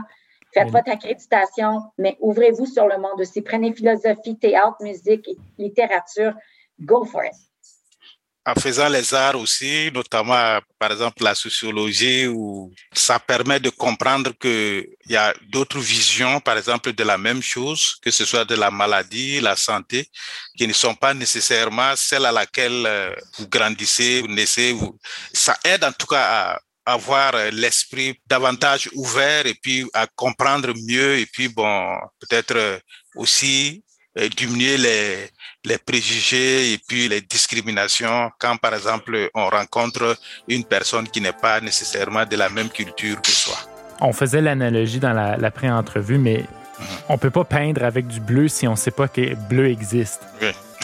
Faites 0.53 0.71
votre 0.71 0.91
accréditation, 0.91 1.83
mais 1.99 2.17
ouvrez-vous 2.21 2.67
sur 2.67 2.87
le 2.87 2.99
monde 2.99 3.21
aussi. 3.21 3.43
Prenez 3.43 3.73
philosophie, 3.73 4.39
théâtre, 4.39 4.77
musique, 4.81 5.29
littérature. 5.59 6.35
Go 6.81 7.05
for 7.05 7.25
it 7.25 7.48
en 8.49 8.55
faisant 8.55 8.89
les 8.89 9.13
arts 9.13 9.39
aussi, 9.39 9.91
notamment 9.93 10.59
par 10.79 10.93
exemple 10.93 11.23
la 11.23 11.35
sociologie, 11.35 12.27
où 12.27 12.73
ça 12.93 13.19
permet 13.19 13.61
de 13.61 13.69
comprendre 13.69 14.33
qu'il 14.41 14.87
y 15.07 15.17
a 15.17 15.35
d'autres 15.51 15.79
visions, 15.79 16.41
par 16.41 16.57
exemple, 16.57 16.93
de 16.95 17.05
la 17.05 17.19
même 17.19 17.43
chose, 17.43 17.97
que 18.03 18.11
ce 18.11 18.25
soit 18.25 18.47
de 18.47 18.55
la 18.55 18.71
maladie, 18.71 19.41
la 19.41 19.55
santé, 19.55 20.09
qui 20.57 20.67
ne 20.67 20.73
sont 20.73 20.95
pas 20.95 21.13
nécessairement 21.13 21.95
celles 21.95 22.25
à 22.25 22.33
laquelle 22.33 22.85
euh, 22.87 23.15
vous 23.37 23.49
grandissez, 23.49 24.23
vous 24.23 24.29
naissez. 24.29 24.73
Vous... 24.73 24.99
Ça 25.33 25.55
aide 25.65 25.85
en 25.85 25.93
tout 25.93 26.07
cas 26.07 26.55
à 26.87 26.93
avoir 26.95 27.33
l'esprit 27.53 28.19
davantage 28.27 28.89
ouvert 28.95 29.45
et 29.45 29.55
puis 29.55 29.87
à 29.93 30.07
comprendre 30.07 30.73
mieux 30.75 31.19
et 31.19 31.27
puis 31.27 31.49
bon, 31.49 31.99
peut-être 32.21 32.57
euh, 32.57 32.79
aussi 33.15 33.85
diminuer 34.37 34.77
les, 34.77 35.29
les 35.65 35.79
préjugés 35.79 36.73
et 36.73 36.79
puis 36.79 37.09
les 37.09 37.21
discriminations 37.21 38.31
quand, 38.39 38.57
par 38.57 38.75
exemple, 38.75 39.31
on 39.35 39.49
rencontre 39.49 40.17
une 40.49 40.65
personne 40.65 41.09
qui 41.09 41.21
n'est 41.21 41.33
pas 41.33 41.61
nécessairement 41.61 42.25
de 42.25 42.37
la 42.37 42.49
même 42.49 42.69
culture 42.69 43.21
que 43.21 43.31
soi. 43.31 43.57
On 44.01 44.13
faisait 44.13 44.41
l'analogie 44.41 45.01
dans 45.01 45.13
la, 45.13 45.51
pré-entrevue, 45.51 46.19
mais 46.19 46.39
mhm. 46.39 46.87
on 47.09 47.13
ne 47.15 47.19
peut 47.19 47.31
pas 47.31 47.45
peindre 47.45 47.85
avec 47.85 48.07
du 48.07 48.21
bleu 48.21 48.49
si 48.49 48.67
on 48.69 48.73
ne 48.73 48.77
sait 48.77 48.93
pas 48.93 49.09
que 49.09 49.35
bleu 49.35 49.69
existe. 49.69 50.23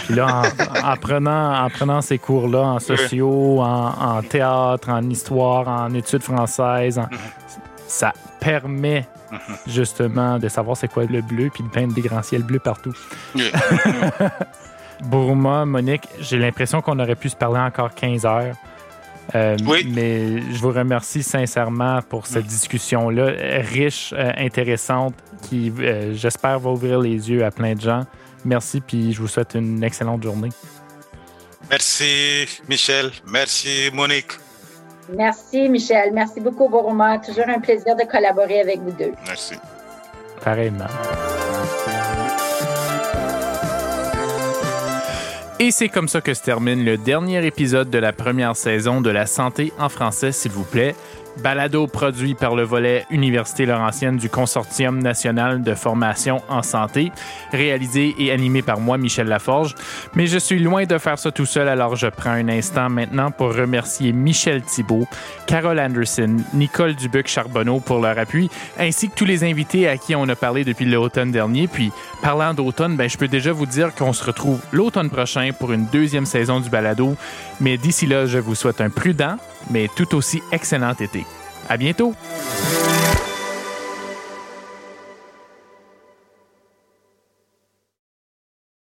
Puis 0.04 0.14
là, 0.14 0.42
en, 0.82 0.96
prenant, 0.96 1.64
en 1.64 1.70
prenant 1.70 2.02
ces 2.02 2.18
cours-là 2.18 2.60
en 2.60 2.80
sociaux, 2.80 3.62
en, 3.62 4.22
théâtre, 4.22 4.88
en 4.90 5.08
histoire, 5.08 5.68
en 5.68 5.94
études 5.94 6.22
françaises, 6.22 6.98
mhm. 6.98 7.18
Ça 7.86 8.12
permet 8.40 9.06
mhm. 9.30 9.38
justement 9.66 10.38
de 10.38 10.48
savoir 10.48 10.76
c'est 10.76 10.88
quoi 10.88 11.04
le 11.04 11.22
bleu 11.22 11.50
puis 11.52 11.62
de 11.64 11.68
peindre 11.68 11.94
des 11.94 12.02
grands 12.02 12.22
ciels 12.22 12.42
bleus 12.42 12.60
partout. 12.60 12.94
Bourma, 15.02 15.64
Monique, 15.64 16.08
j'ai 16.20 16.38
l'impression 16.38 16.80
qu'on 16.80 16.98
aurait 16.98 17.16
pu 17.16 17.28
se 17.28 17.36
parler 17.36 17.60
encore 17.60 17.94
15 17.94 18.24
heures. 18.24 18.54
Euh, 19.34 19.56
oui. 19.66 19.86
Mais 19.90 20.40
je 20.52 20.58
vous 20.60 20.70
remercie 20.70 21.22
sincèrement 21.22 22.00
pour 22.02 22.26
cette 22.26 22.46
discussion-là, 22.46 23.60
riche, 23.62 24.12
euh, 24.16 24.30
intéressante, 24.36 25.14
qui, 25.42 25.72
euh, 25.78 26.14
j'espère, 26.14 26.58
va 26.58 26.70
ouvrir 26.70 27.00
les 27.00 27.30
yeux 27.30 27.44
à 27.44 27.50
plein 27.50 27.74
de 27.74 27.80
gens. 27.80 28.04
Merci, 28.44 28.80
puis 28.80 29.12
je 29.12 29.20
vous 29.20 29.28
souhaite 29.28 29.54
une 29.54 29.82
excellente 29.82 30.22
journée. 30.22 30.50
Merci, 31.70 32.46
Michel. 32.68 33.10
Merci, 33.26 33.90
Monique. 33.92 34.43
Merci, 35.08 35.68
Michel. 35.68 36.12
Merci 36.12 36.40
beaucoup, 36.40 36.68
Bourma. 36.68 37.18
Toujours 37.18 37.48
un 37.48 37.60
plaisir 37.60 37.96
de 37.96 38.04
collaborer 38.04 38.60
avec 38.60 38.80
vous 38.80 38.92
deux. 38.92 39.12
Merci. 39.26 39.54
Pareillement. 40.42 40.86
Et 45.60 45.70
c'est 45.70 45.88
comme 45.88 46.08
ça 46.08 46.20
que 46.20 46.34
se 46.34 46.42
termine 46.42 46.84
le 46.84 46.98
dernier 46.98 47.46
épisode 47.46 47.88
de 47.88 47.98
la 47.98 48.12
première 48.12 48.56
saison 48.56 49.00
de 49.00 49.10
La 49.10 49.24
santé 49.24 49.72
en 49.78 49.88
français, 49.88 50.32
s'il 50.32 50.50
vous 50.50 50.64
plaît. 50.64 50.94
Balado 51.42 51.86
produit 51.86 52.34
par 52.34 52.54
le 52.54 52.62
volet 52.62 53.06
Université 53.10 53.66
Laurentienne 53.66 54.16
du 54.16 54.28
Consortium 54.28 55.00
national 55.00 55.62
de 55.62 55.74
formation 55.74 56.42
en 56.48 56.62
santé, 56.62 57.12
réalisé 57.52 58.14
et 58.18 58.32
animé 58.32 58.62
par 58.62 58.80
moi, 58.80 58.98
Michel 58.98 59.26
Laforge. 59.26 59.74
Mais 60.14 60.26
je 60.26 60.38
suis 60.38 60.58
loin 60.58 60.84
de 60.84 60.98
faire 60.98 61.18
ça 61.18 61.30
tout 61.30 61.46
seul, 61.46 61.68
alors 61.68 61.96
je 61.96 62.06
prends 62.06 62.30
un 62.30 62.48
instant 62.48 62.88
maintenant 62.88 63.30
pour 63.30 63.54
remercier 63.54 64.12
Michel 64.12 64.62
Thibault, 64.62 65.06
Carole 65.46 65.80
Anderson, 65.80 66.36
Nicole 66.54 66.94
Dubuc-Charbonneau 66.94 67.80
pour 67.80 68.00
leur 68.00 68.18
appui, 68.18 68.48
ainsi 68.78 69.08
que 69.08 69.14
tous 69.14 69.24
les 69.24 69.44
invités 69.44 69.88
à 69.88 69.96
qui 69.96 70.14
on 70.14 70.28
a 70.28 70.36
parlé 70.36 70.64
depuis 70.64 70.84
l'automne 70.84 71.30
dernier. 71.32 71.68
Puis, 71.68 71.90
parlant 72.22 72.54
d'automne, 72.54 72.96
ben, 72.96 73.08
je 73.08 73.18
peux 73.18 73.28
déjà 73.28 73.52
vous 73.52 73.66
dire 73.66 73.94
qu'on 73.94 74.12
se 74.12 74.24
retrouve 74.24 74.60
l'automne 74.72 75.10
prochain 75.10 75.50
pour 75.58 75.72
une 75.72 75.86
deuxième 75.86 76.26
saison 76.26 76.60
du 76.60 76.70
balado. 76.70 77.16
Mais 77.60 77.76
d'ici 77.76 78.06
là, 78.06 78.26
je 78.26 78.38
vous 78.38 78.54
souhaite 78.54 78.80
un 78.80 78.90
prudent, 78.90 79.36
mais 79.70 79.88
tout 79.94 80.14
aussi 80.14 80.42
excellent 80.52 80.94
été. 80.94 81.24
À 81.68 81.76
bientôt! 81.76 82.14